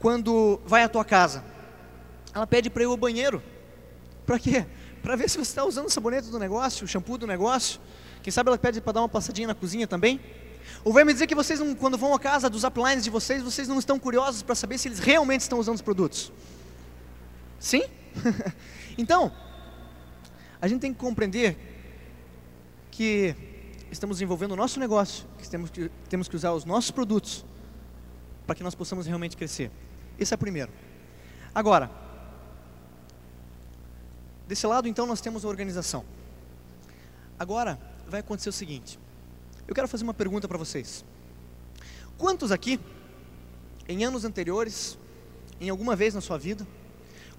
quando 0.00 0.60
vai 0.66 0.82
à 0.82 0.88
tua 0.88 1.04
casa? 1.04 1.44
Ela 2.34 2.48
pede 2.48 2.68
para 2.68 2.82
ir 2.82 2.86
ao 2.86 2.96
banheiro. 2.96 3.40
Para 4.26 4.40
quê? 4.40 4.66
Para 5.04 5.16
ver 5.16 5.28
se 5.28 5.36
você 5.36 5.42
está 5.42 5.62
usando 5.62 5.84
o 5.84 5.90
sabonete 5.90 6.28
do 6.28 6.38
negócio, 6.38 6.86
o 6.86 6.88
shampoo 6.88 7.18
do 7.18 7.26
negócio. 7.26 7.78
Quem 8.22 8.32
sabe 8.32 8.48
ela 8.48 8.56
pede 8.56 8.80
para 8.80 8.94
dar 8.94 9.00
uma 9.02 9.08
passadinha 9.08 9.46
na 9.46 9.54
cozinha 9.54 9.86
também. 9.86 10.18
Ou 10.82 10.94
vai 10.94 11.04
me 11.04 11.12
dizer 11.12 11.26
que 11.26 11.34
vocês, 11.34 11.60
não, 11.60 11.74
quando 11.74 11.98
vão 11.98 12.14
à 12.14 12.18
casa 12.18 12.48
dos 12.48 12.64
uplines 12.64 13.04
de 13.04 13.10
vocês, 13.10 13.42
vocês 13.42 13.68
não 13.68 13.78
estão 13.78 13.98
curiosos 13.98 14.42
para 14.42 14.54
saber 14.54 14.78
se 14.78 14.88
eles 14.88 14.98
realmente 14.98 15.42
estão 15.42 15.58
usando 15.58 15.74
os 15.74 15.82
produtos? 15.82 16.32
Sim? 17.60 17.82
então, 18.96 19.30
a 20.58 20.66
gente 20.66 20.80
tem 20.80 20.94
que 20.94 20.98
compreender 20.98 21.54
que 22.90 23.36
estamos 23.90 24.16
desenvolvendo 24.16 24.52
o 24.52 24.56
nosso 24.56 24.80
negócio, 24.80 25.26
que 25.36 25.46
temos 25.46 25.68
que, 25.68 25.90
temos 26.08 26.28
que 26.28 26.36
usar 26.36 26.54
os 26.54 26.64
nossos 26.64 26.90
produtos 26.90 27.44
para 28.46 28.54
que 28.54 28.62
nós 28.62 28.74
possamos 28.74 29.06
realmente 29.06 29.36
crescer. 29.36 29.70
Esse 30.18 30.32
é 30.32 30.36
o 30.36 30.38
primeiro. 30.38 30.72
Agora, 31.54 32.03
desse 34.46 34.66
lado 34.66 34.88
então 34.88 35.06
nós 35.06 35.20
temos 35.20 35.44
a 35.44 35.48
organização. 35.48 36.04
Agora 37.38 37.78
vai 38.08 38.20
acontecer 38.20 38.48
o 38.48 38.52
seguinte: 38.52 38.98
eu 39.66 39.74
quero 39.74 39.88
fazer 39.88 40.04
uma 40.04 40.14
pergunta 40.14 40.46
para 40.46 40.58
vocês. 40.58 41.04
Quantos 42.16 42.52
aqui, 42.52 42.78
em 43.88 44.04
anos 44.04 44.24
anteriores, 44.24 44.96
em 45.60 45.68
alguma 45.68 45.96
vez 45.96 46.14
na 46.14 46.20
sua 46.20 46.38
vida, 46.38 46.66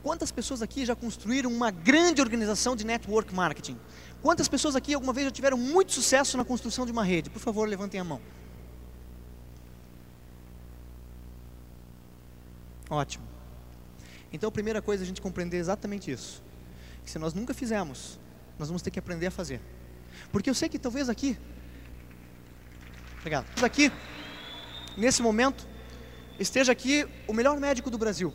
quantas 0.03 0.31
pessoas 0.31 0.61
aqui 0.61 0.85
já 0.85 0.95
construíram 0.95 1.51
uma 1.51 1.71
grande 1.71 2.21
organização 2.21 2.75
de 2.75 2.85
network 2.85 3.33
marketing? 3.33 3.77
Quantas 4.21 4.47
pessoas 4.47 4.75
aqui 4.75 4.93
alguma 4.93 5.13
vez 5.13 5.25
já 5.25 5.31
tiveram 5.31 5.57
muito 5.57 5.91
sucesso 5.91 6.35
na 6.35 6.43
construção 6.43 6.85
de 6.85 6.91
uma 6.91 7.03
rede? 7.03 7.29
Por 7.29 7.39
favor, 7.39 7.67
levantem 7.67 7.99
a 7.99 8.03
mão. 8.03 8.19
Ótimo. 12.89 13.23
Então 14.31 14.49
a 14.49 14.51
primeira 14.51 14.81
coisa 14.81 15.03
é 15.03 15.05
a 15.05 15.07
gente 15.07 15.21
compreender 15.21 15.57
exatamente 15.57 16.11
isso. 16.11 16.43
Que 17.05 17.11
se 17.11 17.19
nós 17.19 17.33
nunca 17.33 17.53
fizemos, 17.53 18.19
nós 18.59 18.67
vamos 18.67 18.81
ter 18.81 18.91
que 18.91 18.99
aprender 18.99 19.27
a 19.27 19.31
fazer. 19.31 19.61
Porque 20.31 20.49
eu 20.49 20.53
sei 20.53 20.67
que 20.67 20.79
talvez 20.79 21.07
aqui 21.07 21.37
Obrigado. 23.25 23.47
Aqui, 23.63 23.91
nesse 24.95 25.19
momento, 25.19 25.67
esteja 26.39 26.71
aqui 26.71 27.07
o 27.27 27.33
melhor 27.33 27.59
médico 27.59 27.89
do 27.89 27.97
Brasil, 27.97 28.31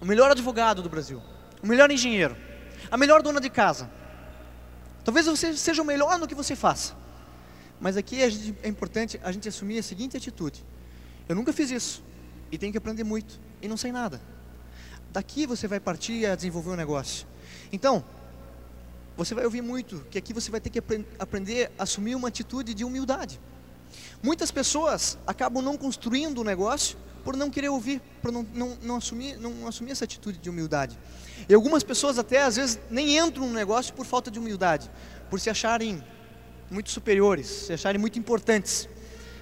o 0.00 0.04
melhor 0.04 0.30
advogado 0.30 0.80
do 0.80 0.88
Brasil, 0.88 1.20
o 1.60 1.66
melhor 1.66 1.90
engenheiro, 1.90 2.36
a 2.88 2.96
melhor 2.96 3.20
dona 3.20 3.40
de 3.40 3.50
casa. 3.50 3.90
Talvez 5.04 5.26
você 5.26 5.56
seja 5.56 5.82
o 5.82 5.84
melhor 5.84 6.20
no 6.20 6.28
que 6.28 6.36
você 6.36 6.54
faça. 6.54 6.94
Mas 7.80 7.96
aqui 7.96 8.22
é 8.62 8.68
importante 8.68 9.20
a 9.24 9.32
gente 9.32 9.48
assumir 9.48 9.80
a 9.80 9.82
seguinte 9.82 10.16
atitude: 10.16 10.64
eu 11.28 11.34
nunca 11.34 11.52
fiz 11.52 11.72
isso 11.72 12.04
e 12.52 12.56
tenho 12.56 12.70
que 12.70 12.78
aprender 12.78 13.02
muito 13.02 13.40
e 13.60 13.66
não 13.66 13.76
sei 13.76 13.90
nada. 13.90 14.20
Daqui 15.10 15.46
você 15.46 15.66
vai 15.66 15.80
partir 15.80 16.26
a 16.26 16.36
desenvolver 16.36 16.70
um 16.70 16.76
negócio. 16.76 17.26
Então, 17.72 18.04
você 19.16 19.34
vai 19.34 19.44
ouvir 19.44 19.62
muito 19.62 20.04
que 20.10 20.18
aqui 20.18 20.32
você 20.32 20.50
vai 20.50 20.60
ter 20.60 20.70
que 20.70 20.82
aprender 21.18 21.72
a 21.78 21.84
assumir 21.84 22.14
uma 22.14 22.28
atitude 22.28 22.74
de 22.74 22.84
humildade. 22.84 23.40
Muitas 24.22 24.50
pessoas 24.50 25.16
acabam 25.26 25.62
não 25.62 25.76
construindo 25.76 26.38
o 26.38 26.44
negócio 26.44 26.98
por 27.24 27.36
não 27.36 27.50
querer 27.50 27.70
ouvir, 27.70 28.00
por 28.22 28.30
não, 28.30 28.46
não, 28.54 28.78
não, 28.82 28.96
assumir, 28.96 29.36
não 29.38 29.66
assumir 29.66 29.92
essa 29.92 30.04
atitude 30.04 30.38
de 30.38 30.48
humildade. 30.48 30.96
E 31.48 31.54
algumas 31.54 31.82
pessoas 31.82 32.18
até 32.18 32.42
às 32.42 32.56
vezes 32.56 32.78
nem 32.90 33.18
entram 33.18 33.46
no 33.46 33.52
negócio 33.52 33.92
por 33.94 34.06
falta 34.06 34.30
de 34.30 34.38
humildade, 34.38 34.90
por 35.28 35.40
se 35.40 35.50
acharem 35.50 36.02
muito 36.70 36.90
superiores, 36.90 37.46
se 37.46 37.72
acharem 37.72 38.00
muito 38.00 38.18
importantes. 38.18 38.88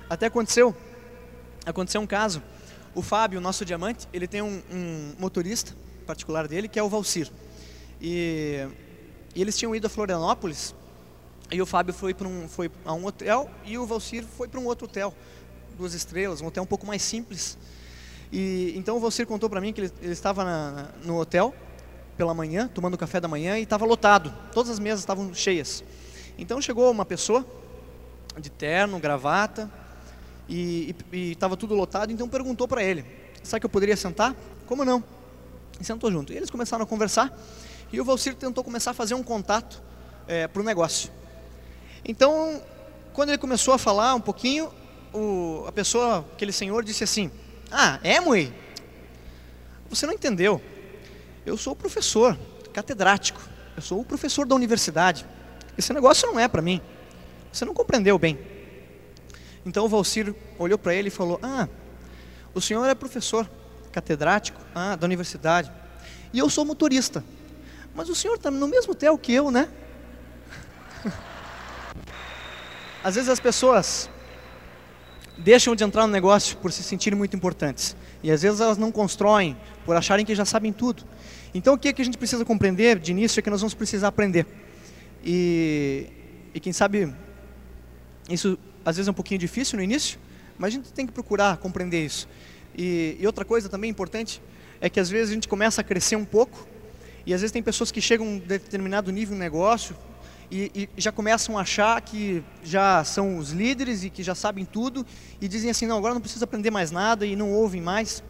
Até 0.08 0.26
aconteceu, 0.26 0.74
aconteceu 1.66 2.00
um 2.00 2.06
caso, 2.06 2.42
o 2.94 3.02
Fábio, 3.02 3.40
nosso 3.40 3.64
diamante, 3.64 4.08
ele 4.12 4.28
tem 4.28 4.40
um, 4.40 4.62
um 4.70 5.14
motorista 5.18 5.74
particular 6.06 6.46
dele, 6.46 6.68
que 6.68 6.78
é 6.78 6.82
o 6.82 6.88
Valcir. 6.88 7.30
E, 8.06 8.68
e, 9.34 9.40
eles 9.40 9.56
tinham 9.56 9.74
ido 9.74 9.86
a 9.86 9.88
Florianópolis, 9.88 10.74
e 11.50 11.62
o 11.62 11.64
Fábio 11.64 11.94
foi, 11.94 12.12
para 12.12 12.28
um, 12.28 12.46
foi 12.46 12.70
a 12.84 12.92
um 12.92 13.06
hotel, 13.06 13.50
e 13.64 13.78
o 13.78 13.86
Valcir 13.86 14.24
foi 14.24 14.46
para 14.46 14.60
um 14.60 14.66
outro 14.66 14.84
hotel, 14.84 15.14
duas 15.78 15.94
estrelas, 15.94 16.42
um 16.42 16.46
hotel 16.46 16.64
um 16.64 16.66
pouco 16.66 16.86
mais 16.86 17.00
simples. 17.00 17.56
E 18.30 18.74
então 18.76 18.98
o 18.98 19.00
Valcir 19.00 19.26
contou 19.26 19.48
para 19.48 19.58
mim 19.58 19.72
que 19.72 19.80
ele, 19.80 19.92
ele 20.02 20.12
estava 20.12 20.44
na, 20.44 20.88
no 21.02 21.18
hotel 21.18 21.54
pela 22.14 22.34
manhã, 22.34 22.68
tomando 22.68 22.98
café 22.98 23.20
da 23.20 23.26
manhã, 23.26 23.58
e 23.58 23.62
estava 23.62 23.86
lotado, 23.86 24.30
todas 24.52 24.70
as 24.70 24.78
mesas 24.78 25.00
estavam 25.00 25.32
cheias. 25.32 25.82
Então 26.36 26.60
chegou 26.60 26.90
uma 26.90 27.06
pessoa 27.06 27.46
de 28.38 28.50
terno, 28.50 28.98
gravata, 28.98 29.70
e 30.46 30.94
estava 31.10 31.56
tudo 31.56 31.74
lotado, 31.74 32.12
então 32.12 32.28
perguntou 32.28 32.68
para 32.68 32.84
ele, 32.84 33.02
sabe 33.42 33.60
que 33.60 33.66
eu 33.66 33.70
poderia 33.70 33.96
sentar? 33.96 34.36
Como 34.66 34.84
não? 34.84 35.02
E 35.80 35.84
sentou 35.84 36.12
junto. 36.12 36.34
E 36.34 36.36
eles 36.36 36.50
começaram 36.50 36.84
a 36.84 36.86
conversar, 36.86 37.34
e 37.94 38.00
o 38.00 38.04
Valcir 38.04 38.34
tentou 38.34 38.64
começar 38.64 38.90
a 38.90 38.94
fazer 38.94 39.14
um 39.14 39.22
contato 39.22 39.80
é, 40.26 40.48
para 40.48 40.60
o 40.60 40.64
negócio. 40.64 41.10
Então, 42.04 42.60
quando 43.12 43.28
ele 43.28 43.38
começou 43.38 43.72
a 43.72 43.78
falar 43.78 44.14
um 44.14 44.20
pouquinho, 44.20 44.68
o, 45.12 45.64
a 45.66 45.72
pessoa, 45.72 46.26
aquele 46.32 46.50
senhor, 46.50 46.82
disse 46.82 47.04
assim, 47.04 47.30
ah, 47.70 48.00
é, 48.02 48.18
Mui? 48.18 48.52
Você 49.88 50.06
não 50.06 50.12
entendeu. 50.12 50.60
Eu 51.46 51.56
sou 51.56 51.76
professor, 51.76 52.36
catedrático. 52.72 53.40
Eu 53.76 53.82
sou 53.82 54.00
o 54.00 54.04
professor 54.04 54.44
da 54.44 54.56
universidade. 54.56 55.24
Esse 55.78 55.92
negócio 55.92 56.26
não 56.26 56.40
é 56.40 56.48
para 56.48 56.60
mim. 56.60 56.80
Você 57.52 57.64
não 57.64 57.74
compreendeu 57.74 58.18
bem. 58.18 58.38
Então 59.64 59.84
o 59.84 59.88
Valcir 59.88 60.34
olhou 60.58 60.78
para 60.78 60.94
ele 60.94 61.08
e 61.08 61.10
falou: 61.10 61.38
Ah, 61.42 61.68
o 62.52 62.60
senhor 62.60 62.84
é 62.86 62.94
professor 62.94 63.48
catedrático 63.92 64.60
ah, 64.74 64.96
da 64.96 65.04
universidade 65.04 65.70
e 66.32 66.38
eu 66.40 66.50
sou 66.50 66.64
motorista. 66.64 67.24
Mas 67.94 68.08
o 68.08 68.14
senhor 68.14 68.34
está 68.34 68.50
no 68.50 68.66
mesmo 68.66 68.92
hotel 68.92 69.16
que 69.16 69.32
eu, 69.32 69.50
né? 69.50 69.68
Às 73.04 73.14
vezes 73.14 73.30
as 73.30 73.38
pessoas 73.38 74.10
deixam 75.38 75.74
de 75.76 75.84
entrar 75.84 76.06
no 76.06 76.12
negócio 76.12 76.56
por 76.58 76.72
se 76.72 76.82
sentirem 76.82 77.16
muito 77.16 77.36
importantes. 77.36 77.96
E 78.22 78.30
às 78.30 78.42
vezes 78.42 78.60
elas 78.60 78.78
não 78.78 78.90
constroem 78.90 79.56
por 79.84 79.96
acharem 79.96 80.24
que 80.24 80.34
já 80.34 80.44
sabem 80.44 80.72
tudo. 80.72 81.04
Então 81.52 81.74
o 81.74 81.78
que, 81.78 81.88
é 81.88 81.92
que 81.92 82.00
a 82.00 82.04
gente 82.04 82.16
precisa 82.16 82.44
compreender 82.44 82.98
de 82.98 83.10
início 83.10 83.38
é 83.38 83.42
que 83.42 83.50
nós 83.50 83.60
vamos 83.60 83.74
precisar 83.74 84.08
aprender. 84.08 84.46
E, 85.24 86.08
e 86.54 86.60
quem 86.60 86.72
sabe, 86.72 87.12
isso 88.28 88.58
às 88.84 88.96
vezes 88.96 89.08
é 89.08 89.10
um 89.10 89.14
pouquinho 89.14 89.38
difícil 89.40 89.76
no 89.76 89.82
início, 89.82 90.18
mas 90.56 90.68
a 90.68 90.76
gente 90.76 90.92
tem 90.92 91.06
que 91.06 91.12
procurar 91.12 91.56
compreender 91.56 92.04
isso. 92.04 92.28
E, 92.76 93.16
e, 93.20 93.26
outra 93.26 93.44
coisa 93.44 93.68
também 93.68 93.90
importante 93.90 94.42
é 94.80 94.88
que 94.88 94.98
às 94.98 95.08
vezes 95.08 95.30
a 95.30 95.34
gente 95.34 95.48
começa 95.48 95.80
a 95.80 95.84
crescer 95.84 96.16
um 96.16 96.24
pouco 96.24 96.66
e 97.26 97.32
às 97.32 97.40
vezes 97.40 97.52
tem 97.52 97.62
pessoas 97.62 97.90
que 97.90 98.00
chegam 98.00 98.26
a 98.26 98.30
um 98.30 98.38
determinado 98.38 99.10
nível 99.10 99.34
no 99.34 99.40
negócio 99.40 99.96
e, 100.50 100.70
e, 100.74 101.00
já 101.00 101.10
começam 101.10 101.58
a 101.58 101.62
achar 101.62 102.00
que 102.00 102.44
já 102.62 103.02
são 103.02 103.38
os 103.38 103.50
líderes 103.50 104.04
e 104.04 104.10
que 104.10 104.22
já 104.22 104.34
sabem 104.34 104.64
tudo 104.64 105.04
e 105.40 105.48
dizem 105.48 105.70
assim, 105.70 105.86
não, 105.86 105.96
agora 105.96 106.14
não 106.14 106.20
precisa 106.20 106.44
aprender 106.44 106.70
mais 106.70 106.90
nada 106.90 107.24
e 107.26 107.34
não 107.34 107.52
ouvem 107.52 107.80
mais. 107.80 108.22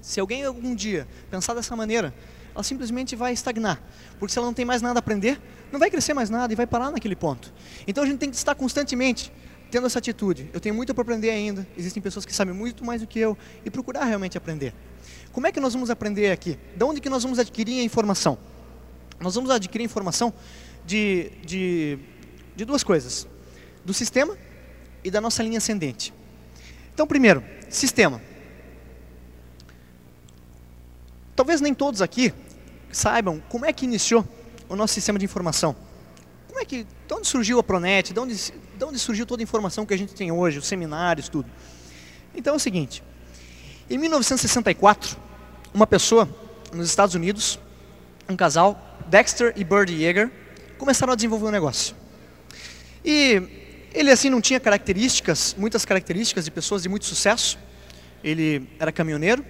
Se 0.00 0.20
alguém 0.20 0.44
algum 0.44 0.74
dia 0.74 1.08
pensar 1.30 1.54
dessa 1.54 1.74
maneira, 1.74 2.14
ela 2.54 2.62
simplesmente 2.62 3.16
vai 3.16 3.32
estagnar. 3.32 3.80
Porque 4.18 4.32
se 4.32 4.38
ela 4.38 4.46
não 4.46 4.54
tem 4.54 4.64
mais 4.64 4.82
nada 4.82 4.98
a 4.98 5.00
aprender, 5.00 5.40
não 5.72 5.80
vai 5.80 5.90
crescer 5.90 6.14
mais 6.14 6.30
nada 6.30 6.52
e 6.52 6.56
vai 6.56 6.66
parar 6.66 6.90
naquele 6.90 7.16
ponto. 7.16 7.52
Então 7.86 8.04
a 8.04 8.06
gente 8.06 8.18
tem 8.18 8.30
que 8.30 8.36
estar 8.36 8.54
constantemente 8.54 9.32
tendo 9.70 9.86
essa 9.86 9.98
atitude. 9.98 10.50
Eu 10.52 10.60
tenho 10.60 10.74
muito 10.74 10.94
para 10.94 11.02
aprender 11.02 11.30
ainda, 11.30 11.66
existem 11.76 12.02
pessoas 12.02 12.24
que 12.24 12.34
sabem 12.34 12.54
muito 12.54 12.84
mais 12.84 13.00
do 13.00 13.06
que 13.06 13.18
eu 13.18 13.36
e 13.64 13.70
procurar 13.70 14.04
realmente 14.04 14.36
aprender. 14.36 14.74
Como 15.32 15.46
é 15.46 15.52
que 15.52 15.60
nós 15.60 15.72
vamos 15.72 15.90
aprender 15.90 16.30
aqui? 16.30 16.58
De 16.76 16.84
onde 16.84 17.00
que 17.00 17.08
nós 17.08 17.22
vamos 17.22 17.38
adquirir 17.38 17.80
a 17.80 17.84
informação? 17.84 18.38
Nós 19.20 19.34
vamos 19.34 19.50
adquirir 19.50 19.84
informação 19.84 20.32
de, 20.86 21.30
de, 21.44 21.98
de 22.56 22.64
duas 22.64 22.82
coisas: 22.82 23.26
do 23.84 23.92
sistema 23.92 24.36
e 25.04 25.10
da 25.10 25.20
nossa 25.20 25.42
linha 25.42 25.58
ascendente. 25.58 26.12
Então, 26.92 27.06
primeiro, 27.06 27.44
sistema. 27.68 28.20
Talvez 31.36 31.60
nem 31.60 31.72
todos 31.72 32.02
aqui 32.02 32.32
saibam 32.90 33.40
como 33.48 33.64
é 33.64 33.72
que 33.72 33.84
iniciou 33.84 34.26
o 34.68 34.74
nosso 34.74 34.94
sistema 34.94 35.18
de 35.18 35.24
informação. 35.24 35.76
Como 36.48 36.58
é 36.58 36.64
que, 36.64 36.84
de 36.84 37.14
onde 37.14 37.28
surgiu 37.28 37.58
a 37.60 37.62
Pronet, 37.62 38.12
de 38.12 38.18
onde, 38.18 38.52
de 38.78 38.84
onde 38.84 38.98
surgiu 38.98 39.26
toda 39.26 39.42
a 39.42 39.44
informação 39.44 39.84
que 39.84 39.92
a 39.92 39.98
gente 39.98 40.14
tem 40.14 40.30
hoje, 40.30 40.58
os 40.58 40.66
seminários, 40.66 41.28
tudo. 41.28 41.50
Então 42.34 42.54
é 42.54 42.56
o 42.56 42.60
seguinte, 42.60 43.02
em 43.90 43.98
1964, 43.98 45.16
uma 45.74 45.86
pessoa 45.86 46.28
nos 46.72 46.88
Estados 46.88 47.14
Unidos, 47.14 47.58
um 48.28 48.36
casal, 48.36 48.98
Dexter 49.08 49.52
e 49.56 49.64
Birdie 49.64 50.02
Yeager, 50.02 50.30
começaram 50.78 51.12
a 51.12 51.16
desenvolver 51.16 51.46
um 51.46 51.50
negócio. 51.50 51.96
E 53.04 53.88
ele 53.92 54.10
assim 54.10 54.30
não 54.30 54.40
tinha 54.40 54.60
características, 54.60 55.56
muitas 55.58 55.84
características 55.84 56.44
de 56.44 56.50
pessoas 56.50 56.82
de 56.82 56.88
muito 56.88 57.04
sucesso. 57.04 57.58
Ele 58.22 58.68
era 58.78 58.92
caminhoneiro, 58.92 59.44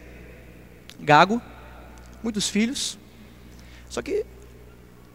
gago, 1.00 1.42
muitos 2.22 2.48
filhos, 2.48 2.98
só 3.90 4.00
que 4.00 4.24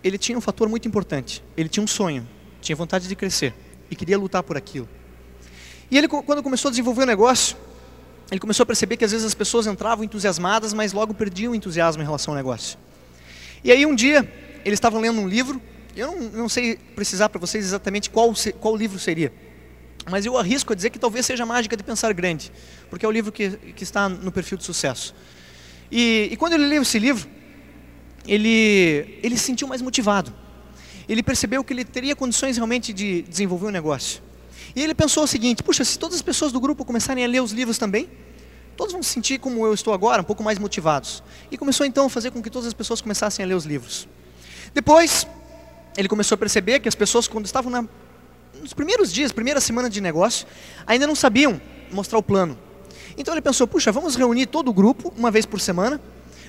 ele 0.03 0.17
tinha 0.17 0.37
um 0.37 0.41
fator 0.41 0.69
muito 0.69 0.87
importante. 0.87 1.43
Ele 1.57 1.69
tinha 1.69 1.83
um 1.83 1.87
sonho, 1.87 2.27
tinha 2.61 2.75
vontade 2.75 3.07
de 3.07 3.15
crescer 3.15 3.53
e 3.93 3.95
queria 3.95 4.17
lutar 4.17 4.43
por 4.43 4.57
aquilo. 4.57 4.89
E 5.89 5.97
ele, 5.97 6.07
quando 6.07 6.43
começou 6.43 6.69
a 6.69 6.71
desenvolver 6.71 7.03
o 7.03 7.05
negócio, 7.05 7.55
ele 8.31 8.39
começou 8.39 8.63
a 8.63 8.65
perceber 8.65 8.97
que 8.97 9.05
às 9.05 9.11
vezes 9.11 9.25
as 9.25 9.33
pessoas 9.33 9.67
entravam 9.67 10.03
entusiasmadas, 10.03 10.73
mas 10.73 10.91
logo 10.91 11.13
perdiam 11.13 11.53
o 11.53 11.55
entusiasmo 11.55 12.01
em 12.01 12.05
relação 12.05 12.33
ao 12.33 12.35
negócio. 12.35 12.77
E 13.63 13.71
aí 13.71 13.85
um 13.85 13.95
dia, 13.95 14.29
eles 14.65 14.77
estavam 14.77 14.99
lendo 14.99 15.21
um 15.21 15.27
livro, 15.27 15.61
eu 15.95 16.07
não, 16.07 16.19
não 16.29 16.49
sei 16.49 16.75
precisar 16.75 17.29
para 17.29 17.39
vocês 17.39 17.63
exatamente 17.63 18.09
qual, 18.09 18.33
qual 18.59 18.75
livro 18.75 18.97
seria, 18.97 19.31
mas 20.09 20.25
eu 20.25 20.37
arrisco 20.37 20.73
a 20.73 20.75
dizer 20.75 20.89
que 20.89 20.99
talvez 20.99 21.25
seja 21.25 21.43
a 21.43 21.45
Mágica 21.45 21.77
de 21.77 21.83
Pensar 21.83 22.11
Grande, 22.13 22.51
porque 22.89 23.05
é 23.05 23.07
o 23.07 23.11
livro 23.11 23.31
que, 23.31 23.51
que 23.75 23.83
está 23.83 24.09
no 24.09 24.31
perfil 24.31 24.57
de 24.57 24.63
sucesso. 24.63 25.13
E, 25.91 26.29
e 26.31 26.35
quando 26.35 26.53
ele 26.53 26.65
leu 26.65 26.81
esse 26.81 26.97
livro, 26.97 27.29
ele, 28.27 29.19
ele 29.21 29.37
se 29.37 29.43
sentiu 29.43 29.67
mais 29.67 29.81
motivado. 29.81 30.33
Ele 31.07 31.21
percebeu 31.21 31.63
que 31.63 31.73
ele 31.73 31.83
teria 31.83 32.15
condições 32.15 32.55
realmente 32.55 32.93
de 32.93 33.21
desenvolver 33.23 33.67
um 33.67 33.71
negócio. 33.71 34.21
E 34.75 34.81
ele 34.81 34.93
pensou 34.93 35.23
o 35.23 35.27
seguinte: 35.27 35.61
puxa, 35.61 35.83
se 35.83 35.97
todas 35.99 36.15
as 36.15 36.21
pessoas 36.21 36.51
do 36.51 36.59
grupo 36.59 36.85
começarem 36.85 37.23
a 37.23 37.27
ler 37.27 37.41
os 37.41 37.51
livros 37.51 37.77
também, 37.77 38.09
todos 38.77 38.93
vão 38.93 39.03
se 39.03 39.09
sentir 39.09 39.39
como 39.39 39.65
eu 39.65 39.73
estou 39.73 39.93
agora, 39.93 40.21
um 40.21 40.25
pouco 40.25 40.43
mais 40.43 40.57
motivados. 40.57 41.23
E 41.51 41.57
começou 41.57 41.85
então 41.85 42.05
a 42.05 42.09
fazer 42.09 42.31
com 42.31 42.41
que 42.41 42.49
todas 42.49 42.67
as 42.67 42.73
pessoas 42.73 43.01
começassem 43.01 43.43
a 43.43 43.47
ler 43.47 43.55
os 43.55 43.65
livros. 43.65 44.07
Depois, 44.73 45.27
ele 45.97 46.07
começou 46.07 46.35
a 46.35 46.37
perceber 46.37 46.79
que 46.79 46.89
as 46.89 46.95
pessoas, 46.95 47.27
quando 47.27 47.45
estavam 47.45 47.71
na, 47.71 47.85
nos 48.59 48.73
primeiros 48.73 49.11
dias, 49.13 49.31
primeira 49.31 49.61
semana 49.61 49.89
de 49.89 50.01
negócio, 50.01 50.47
ainda 50.87 51.05
não 51.05 51.15
sabiam 51.15 51.61
mostrar 51.91 52.17
o 52.17 52.23
plano. 52.23 52.57
Então 53.17 53.33
ele 53.33 53.41
pensou: 53.41 53.67
puxa, 53.67 53.91
vamos 53.91 54.15
reunir 54.15 54.47
todo 54.47 54.69
o 54.69 54.73
grupo 54.73 55.13
uma 55.17 55.29
vez 55.29 55.45
por 55.45 55.59
semana 55.59 56.01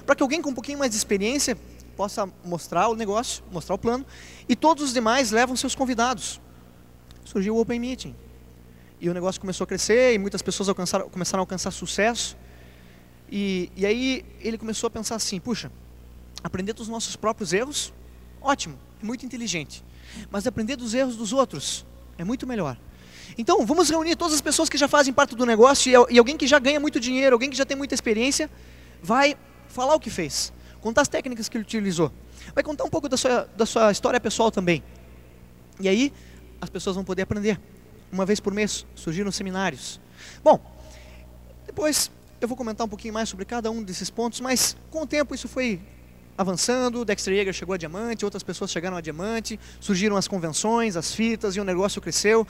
para 0.07 0.15
que 0.15 0.23
alguém 0.23 0.43
com 0.43 0.51
um 0.51 0.55
pouquinho 0.55 0.79
mais 0.79 0.91
de 0.91 0.97
experiência 0.97 1.57
possa 1.95 2.29
mostrar 2.45 2.89
o 2.89 2.95
negócio, 2.95 3.43
mostrar 3.51 3.75
o 3.75 3.79
plano, 3.79 4.05
e 4.49 4.55
todos 4.55 4.83
os 4.83 4.93
demais 4.93 5.31
levam 5.31 5.57
seus 5.57 5.75
convidados. 5.75 6.41
Surgiu 7.25 7.57
o 7.57 7.61
Open 7.61 7.81
Meeting. 7.81 8.15
E 9.01 9.09
o 9.09 9.15
negócio 9.15 9.41
começou 9.41 9.65
a 9.65 9.67
crescer, 9.67 10.15
e 10.15 10.19
muitas 10.19 10.43
pessoas 10.43 10.69
alcançaram, 10.69 11.09
começaram 11.09 11.41
a 11.41 11.43
alcançar 11.43 11.71
sucesso. 11.71 12.37
E, 13.31 13.71
e 13.77 13.87
aí 13.87 14.25
ele 14.41 14.59
começou 14.59 14.89
a 14.89 14.91
pensar 14.91 15.17
assim, 15.17 15.41
puxa, 15.41 15.71
aprender 16.43 16.73
dos 16.73 16.89
nossos 16.89 17.17
próprios 17.17 17.53
erros, 17.53 17.93
ótimo, 18.41 18.79
é 19.03 19.05
muito 19.05 19.25
inteligente. 19.25 19.85
Mas 20.31 20.47
aprender 20.47 20.77
dos 20.77 20.95
erros 20.95 21.17
dos 21.17 21.33
outros 21.33 21.85
é 22.19 22.25
muito 22.25 22.47
melhor. 22.47 22.77
Então, 23.37 23.65
vamos 23.67 23.91
reunir 23.91 24.17
todas 24.17 24.35
as 24.35 24.41
pessoas 24.41 24.69
que 24.69 24.77
já 24.77 24.87
fazem 24.87 25.13
parte 25.13 25.35
do 25.35 25.45
negócio 25.45 25.91
e, 25.91 26.15
e 26.15 26.19
alguém 26.19 26.37
que 26.37 26.47
já 26.47 26.59
ganha 26.59 26.79
muito 26.79 27.01
dinheiro, 27.01 27.35
alguém 27.35 27.51
que 27.51 27.57
já 27.57 27.65
tem 27.65 27.77
muita 27.77 27.95
experiência, 27.95 28.51
vai 29.03 29.37
falar 29.69 29.95
o 29.95 30.01
que 30.01 30.11
fez, 30.11 30.53
contar 30.85 31.01
as 31.01 31.09
técnicas 31.09 31.49
que 31.49 31.57
ele 31.57 31.65
utilizou. 31.65 32.13
Vai 32.55 32.63
contar 32.63 32.85
um 32.85 32.91
pouco 32.91 33.09
da 33.09 33.17
sua, 33.17 33.49
da 33.57 33.65
sua 33.65 33.91
história 33.91 34.21
pessoal 34.21 34.51
também. 34.51 34.85
E 35.81 35.89
aí, 35.89 36.13
as 36.61 36.69
pessoas 36.69 36.95
vão 36.95 37.03
poder 37.03 37.23
aprender. 37.23 37.59
Uma 38.13 38.27
vez 38.27 38.39
por 38.39 38.53
mês, 38.53 38.87
surgiram 38.95 39.33
seminários. 39.33 39.99
Bom, 40.43 40.61
depois 41.65 42.11
eu 42.39 42.47
vou 42.47 42.55
comentar 42.55 42.87
um 42.87 42.89
pouquinho 42.89 43.15
mais 43.15 43.31
sobre 43.31 43.47
cada 43.47 43.71
um 43.71 43.83
desses 43.83 44.11
pontos, 44.11 44.41
mas 44.41 44.77
com 44.91 45.03
o 45.03 45.07
tempo 45.07 45.35
isso 45.35 45.49
foi 45.49 45.81
avançando, 46.37 47.03
Dexter 47.03 47.33
Yeager 47.33 47.55
chegou 47.55 47.73
a 47.73 47.79
diamante, 47.79 48.23
outras 48.23 48.43
pessoas 48.43 48.71
chegaram 48.71 48.99
a 48.99 49.01
diamante, 49.01 49.59
surgiram 49.81 50.17
as 50.17 50.29
convenções, 50.29 50.97
as 50.97 51.15
fitas 51.15 51.57
e 51.57 51.61
o 51.61 51.65
negócio 51.65 51.99
cresceu. 52.03 52.47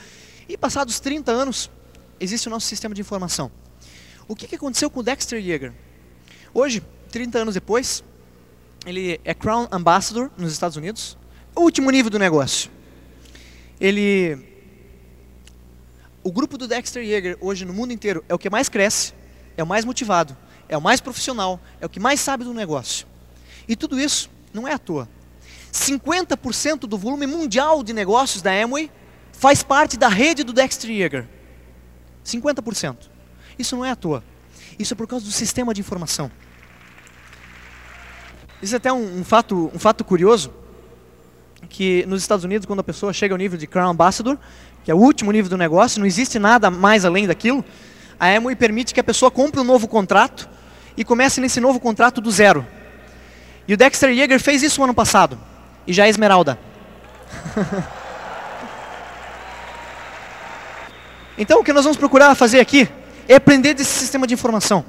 E 0.49 0.59
passados 0.59 0.99
30 0.99 1.31
anos, 1.31 1.71
existe 2.19 2.49
o 2.49 2.51
nosso 2.51 2.67
sistema 2.67 2.97
de 2.97 3.01
informação. 3.01 3.49
O 4.27 4.35
que, 4.35 4.49
que 4.49 4.57
aconteceu 4.57 4.91
com 4.91 4.99
o 4.99 5.03
Dexter 5.05 5.39
Yeager? 5.39 5.73
Hoje, 6.53 6.83
30 7.13 7.39
anos 7.39 7.55
depois, 7.55 8.03
ele 8.87 9.21
é 9.25 9.33
Crown 9.33 9.69
Ambassador 9.71 10.31
nos 10.37 10.53
Estados 10.53 10.77
Unidos, 10.77 11.17
o 11.55 11.63
último 11.63 11.91
nível 11.91 12.11
do 12.11 12.19
negócio. 12.19 12.71
Ele, 13.81 14.39
o 16.23 16.31
grupo 16.31 16.59
do 16.59 16.69
Dexter 16.69 17.03
Yeager 17.03 17.37
hoje 17.41 17.65
no 17.65 17.73
mundo 17.73 17.93
inteiro 17.93 18.25
é 18.29 18.35
o 18.35 18.39
que 18.39 18.51
mais 18.51 18.69
cresce, 18.69 19.13
é 19.57 19.63
o 19.63 19.67
mais 19.67 19.85
motivado, 19.85 20.37
é 20.69 20.77
o 20.77 20.83
mais 20.83 21.01
profissional, 21.01 21.61
é 21.81 21.87
o 21.87 21.89
que 21.89 22.01
mais 22.01 22.21
sabe 22.21 22.45
do 22.45 22.53
negócio. 22.53 23.07
E 23.67 23.75
tudo 23.75 23.99
isso 23.99 24.31
não 24.53 24.69
é 24.69 24.75
à 24.75 24.79
toa. 24.79 25.09
50% 25.73 26.81
do 26.81 26.97
volume 26.97 27.27
mundial 27.27 27.83
de 27.83 27.93
negócios 27.93 28.43
da 28.43 28.53
Amway 28.53 28.91
faz 29.33 29.63
parte 29.63 29.97
da 29.97 30.09
rede 30.09 30.45
do 30.45 30.53
Dexter 30.53 30.91
Yeager. 30.91 31.27
50%. 32.25 32.97
Isso 33.59 33.77
não 33.77 33.85
é 33.85 33.91
à 33.91 33.97
toa. 33.97 34.23
Isso 34.79 34.95
é 34.95 34.97
por 34.97 35.07
causa 35.07 35.25
do 35.25 35.33
sistema 35.33 35.75
de 35.75 35.81
informação. 35.81 36.31
Isso 38.65 38.75
é 38.75 38.79
até 38.79 38.91
um, 38.91 39.21
um, 39.21 39.25
fato, 39.25 39.71
um 39.75 39.79
fato 39.79 40.03
curioso, 40.03 40.51
que 41.69 42.07
nos 42.07 42.23
Estados 42.23 42.47
Unidos, 42.47 42.65
quando 42.65 42.81
a 42.81 42.83
pessoa 42.83 43.13
chega 43.13 43.35
ao 43.35 43.39
nível 43.39 43.59
de 43.59 43.67
Crown 43.67 43.91
Ambassador, 43.91 44.39
que 44.83 44.91
é 44.91 44.95
o 44.95 44.97
último 44.97 45.31
nível 45.31 45.51
do 45.51 45.59
negócio, 45.59 46.01
não 46.01 46.07
existe 46.07 46.39
nada 46.39 46.71
mais 46.71 47.05
além 47.05 47.27
daquilo, 47.27 47.63
a 48.19 48.27
Amway 48.27 48.57
permite 48.57 48.95
que 48.95 49.01
a 49.01 49.05
pessoa 49.05 49.31
compre 49.31 49.61
um 49.61 49.65
novo 49.65 49.87
contrato 49.87 50.49
e 50.97 51.05
comece 51.05 51.43
nesse 51.43 51.61
novo 51.61 51.79
contrato 51.79 52.23
do 52.23 52.31
zero. 52.31 52.67
E 53.69 53.75
o 53.75 53.77
Dexter 53.77 54.09
Yeager 54.09 54.41
fez 54.41 54.63
isso 54.63 54.81
no 54.81 54.85
ano 54.85 54.95
passado. 54.95 55.39
E 55.87 55.93
já 55.93 56.07
é 56.07 56.09
esmeralda. 56.09 56.59
então 61.37 61.61
o 61.61 61.65
que 61.65 61.75
nós 61.75 61.85
vamos 61.85 61.99
procurar 61.99 62.35
fazer 62.35 62.61
aqui 62.61 62.89
é 63.29 63.35
aprender 63.35 63.75
desse 63.75 63.99
sistema 63.99 64.27
de 64.27 64.33
informação. 64.33 64.87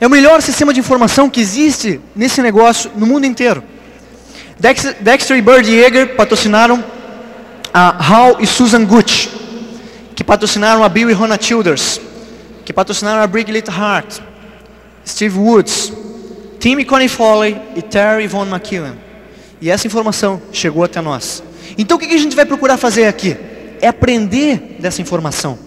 É 0.00 0.06
o 0.06 0.10
melhor 0.10 0.42
sistema 0.42 0.72
de 0.72 0.80
informação 0.80 1.30
que 1.30 1.40
existe 1.40 2.00
nesse 2.14 2.42
negócio 2.42 2.90
no 2.96 3.06
mundo 3.06 3.24
inteiro. 3.26 3.62
Dexter, 4.58 5.36
e 5.36 5.42
Bird 5.42 5.70
Yeager 5.70 6.16
patrocinaram 6.16 6.82
a 7.72 7.96
Hal 8.02 8.38
e 8.40 8.46
Susan 8.46 8.84
Gucci, 8.84 9.28
que 10.14 10.24
patrocinaram 10.24 10.82
a 10.82 10.88
Bill 10.88 11.10
e 11.10 11.12
Rona 11.12 11.38
Childers, 11.40 12.00
que 12.64 12.72
patrocinaram 12.72 13.20
a 13.20 13.26
Brigitte 13.26 13.70
Hart, 13.70 14.20
Steve 15.06 15.38
Woods, 15.38 15.92
Timmy 16.58 16.84
Connie 16.84 17.08
Foley 17.08 17.60
e 17.76 17.82
Terry 17.82 18.26
Von 18.26 18.46
McKillen. 18.46 18.94
E 19.60 19.70
essa 19.70 19.86
informação 19.86 20.40
chegou 20.52 20.84
até 20.84 21.00
nós. 21.00 21.42
Então 21.76 21.96
o 21.96 22.00
que 22.00 22.06
a 22.06 22.18
gente 22.18 22.34
vai 22.34 22.46
procurar 22.46 22.76
fazer 22.76 23.06
aqui? 23.06 23.36
É 23.80 23.88
aprender 23.88 24.76
dessa 24.80 25.02
informação. 25.02 25.58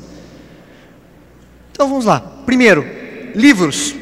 Então 1.72 1.88
vamos 1.88 2.06
lá. 2.06 2.20
Primeiro, 2.46 2.86
livros. 3.36 3.96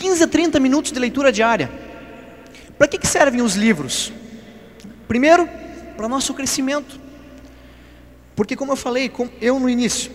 15 0.00 0.24
a 0.24 0.26
30 0.26 0.58
minutos 0.58 0.92
de 0.92 0.98
leitura 0.98 1.30
diária. 1.30 1.70
Para 2.78 2.88
que, 2.88 2.96
que 2.96 3.06
servem 3.06 3.42
os 3.42 3.54
livros? 3.54 4.10
Primeiro, 5.06 5.46
para 5.94 6.08
nosso 6.08 6.32
crescimento. 6.32 6.98
Porque 8.34 8.56
como 8.56 8.72
eu 8.72 8.76
falei, 8.76 9.12
eu 9.42 9.60
no 9.60 9.68
início, 9.68 10.10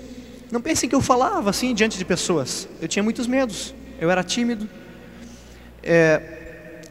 não 0.51 0.59
pensem 0.59 0.89
que 0.89 0.95
eu 0.95 1.01
falava 1.01 1.51
assim 1.51 1.75
diante 1.75 1.99
de 1.99 2.03
pessoas. 2.03 2.67
Eu 2.81 2.87
tinha 2.87 3.03
muitos 3.03 3.27
medos. 3.27 3.75
Eu 3.99 4.09
era 4.09 4.23
tímido, 4.23 4.67
é, 5.83 6.81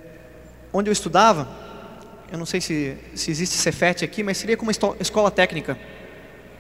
onde 0.73 0.89
eu 0.89 0.93
estudava, 0.93 1.49
eu 2.31 2.39
não 2.39 2.47
sei 2.47 2.61
se, 2.61 2.97
se 3.15 3.31
existe 3.31 3.57
Cefet 3.57 4.05
aqui, 4.05 4.23
mas 4.23 4.39
seria 4.39 4.57
como 4.57 4.71
uma 4.71 4.97
escola 5.01 5.31
técnica. 5.31 5.77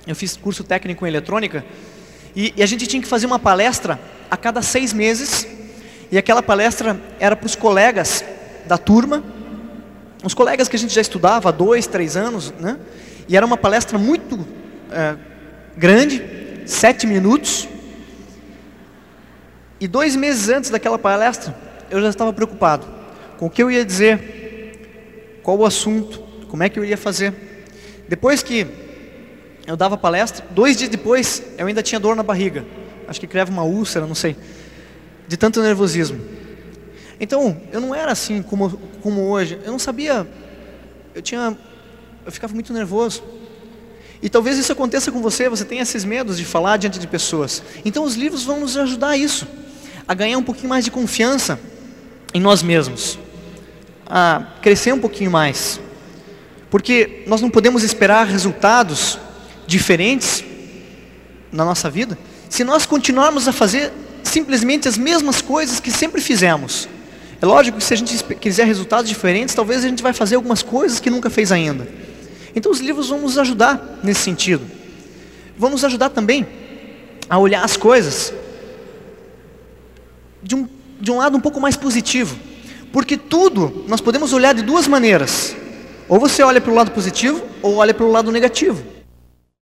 Eu 0.07 0.17
fiz 0.17 0.37
curso 0.37 0.65
técnico 0.65 1.07
em 1.07 1.09
eletrônica 1.09 1.65
e, 2.35 2.53
e 2.57 2.63
a 2.63 2.67
gente 2.67 2.87
tinha 2.87 3.01
que 3.01 3.09
fazer 3.09 3.25
uma 3.25 3.39
palestra 3.39 3.99
a 4.29 4.37
cada 4.37 4.61
seis 4.61 4.93
meses 4.93 5.47
e 6.11 6.19
aquela 6.19 6.43
palestra 6.43 6.99
era 7.19 7.35
para 7.35 7.47
os 7.47 7.55
colegas 7.55 8.25
da 8.67 8.79
turma, 8.79 9.23
os 10.23 10.35
colegas 10.35 10.69
que 10.69 10.77
a 10.77 10.79
gente 10.79 10.95
já 10.95 11.01
estudava 11.01 11.49
há 11.49 11.53
dois, 11.53 11.87
três 11.87 12.17
anos, 12.17 12.53
né? 12.59 12.79
E 13.29 13.37
era 13.37 13.45
uma 13.45 13.57
palestra 13.57 13.99
muito 13.99 14.47
é, 14.91 15.17
grande, 15.77 16.23
sete 16.67 17.07
minutos. 17.07 17.69
E 19.81 19.87
dois 19.87 20.17
meses 20.17 20.49
antes 20.49 20.71
daquela 20.71 20.99
palestra, 20.99 21.55
eu 21.91 22.01
já 22.01 22.09
estava 22.09 22.33
preocupado 22.33 22.87
com 23.39 23.47
o 23.47 23.51
que 23.51 23.63
eu 23.63 23.71
ia 23.71 23.85
dizer, 23.85 24.71
qual 25.43 25.59
o 25.59 25.67
assunto, 25.67 26.21
como 26.49 26.63
é 26.63 26.69
que 26.69 26.79
eu 26.79 26.85
ia 26.85 26.97
fazer. 26.97 27.35
Depois 28.09 28.43
que 28.43 28.67
eu 29.67 29.77
dava 29.77 29.97
palestra, 29.97 30.45
dois 30.51 30.77
dias 30.77 30.89
depois 30.89 31.43
eu 31.59 31.67
ainda 31.67 31.83
tinha 31.83 31.99
dor 31.99 32.17
na 32.17 32.23
barriga. 32.23 32.65
Acho 33.07 33.21
que 33.21 33.27
criava 33.27 33.51
uma 33.51 33.65
úlcera, 33.65 34.07
não 34.07 34.15
sei. 34.15 34.37
De 35.27 35.37
tanto 35.37 35.63
nervosismo. 35.63 36.21
Então, 37.21 37.61
eu 37.73 37.81
não 37.81 37.95
era 37.95 38.13
assim 38.13 38.43
como, 38.43 38.71
como 39.03 39.23
hoje. 39.29 39.59
Eu 39.65 39.73
não 39.73 39.79
sabia. 39.79 40.27
Eu 41.15 41.23
tinha. 41.23 41.57
Eu 42.27 42.33
ficava 42.33 42.53
muito 42.53 42.73
nervoso. 42.73 43.23
E 44.23 44.29
talvez 44.29 44.57
isso 44.57 44.73
aconteça 44.73 45.13
com 45.13 45.21
você, 45.21 45.51
você 45.51 45.67
tem 45.67 45.81
esses 45.81 46.03
medos 46.03 46.39
de 46.39 46.47
falar 46.47 46.79
diante 46.79 46.99
de 46.99 47.07
pessoas. 47.07 47.63
Então 47.85 48.05
os 48.05 48.15
livros 48.15 48.43
vão 48.43 48.59
nos 48.59 48.75
ajudar 48.75 49.09
a 49.09 49.17
isso, 49.19 49.47
a 50.09 50.15
ganhar 50.15 50.39
um 50.39 50.43
pouquinho 50.43 50.71
mais 50.71 50.83
de 50.83 50.91
confiança 50.91 51.61
em 52.33 52.41
nós 52.41 52.63
mesmos, 52.63 53.19
a 54.07 54.47
crescer 54.63 54.95
um 54.95 54.99
pouquinho 54.99 55.31
mais. 55.31 55.79
Porque 56.71 57.23
nós 57.27 57.43
não 57.43 57.51
podemos 57.51 57.83
esperar 57.83 58.27
resultados 58.27 59.19
diferentes 59.67 60.43
na 61.53 61.65
nossa 61.65 61.91
vida 61.91 62.19
se 62.49 62.65
nós 62.65 62.87
continuarmos 62.87 63.47
a 63.47 63.53
fazer 63.53 63.93
simplesmente 64.35 64.89
as 64.89 64.99
mesmas 64.99 65.41
coisas 65.41 65.79
que 65.79 65.93
sempre 65.93 66.21
fizemos. 66.21 66.89
É 67.41 67.47
lógico 67.47 67.79
que 67.79 67.85
se 67.85 67.95
a 67.95 67.97
gente 67.97 68.23
quiser 68.35 68.67
resultados 68.67 69.09
diferentes, 69.09 69.55
talvez 69.55 69.85
a 69.85 69.89
gente 69.89 70.03
vai 70.03 70.13
fazer 70.13 70.35
algumas 70.35 70.61
coisas 70.61 70.99
que 70.99 71.09
nunca 71.09 71.31
fez 71.31 71.53
ainda. 71.53 71.87
Então 72.55 72.73
os 72.73 72.81
livros 72.81 73.09
vão 73.09 73.21
nos 73.21 73.39
ajudar 73.39 74.01
nesse 74.03 74.23
sentido. 74.23 74.65
Vão 75.57 75.71
nos 75.71 75.85
ajudar 75.85 76.11
também 76.11 76.45
a 77.31 77.39
olhar 77.39 77.65
as 77.65 77.77
coisas 77.77 78.33
de 80.43 80.57
um 80.57 80.69
de 81.01 81.11
um 81.11 81.19
lado 81.19 81.37
um 81.37 81.41
pouco 81.41 81.61
mais 81.61 81.77
positivo. 81.77 82.37
Porque 82.93 83.17
tudo 83.17 83.85
nós 83.87 84.01
podemos 84.01 84.33
olhar 84.33 84.55
de 84.55 84.63
duas 84.63 84.89
maneiras. 84.89 85.55
Ou 86.09 86.19
você 86.19 86.43
olha 86.43 86.61
para 86.61 86.73
o 86.73 86.75
lado 86.75 86.91
positivo, 86.91 87.43
ou 87.63 87.77
olha 87.77 87.95
para 87.95 88.05
o 88.05 88.11
lado 88.11 88.33
negativo. 88.33 88.83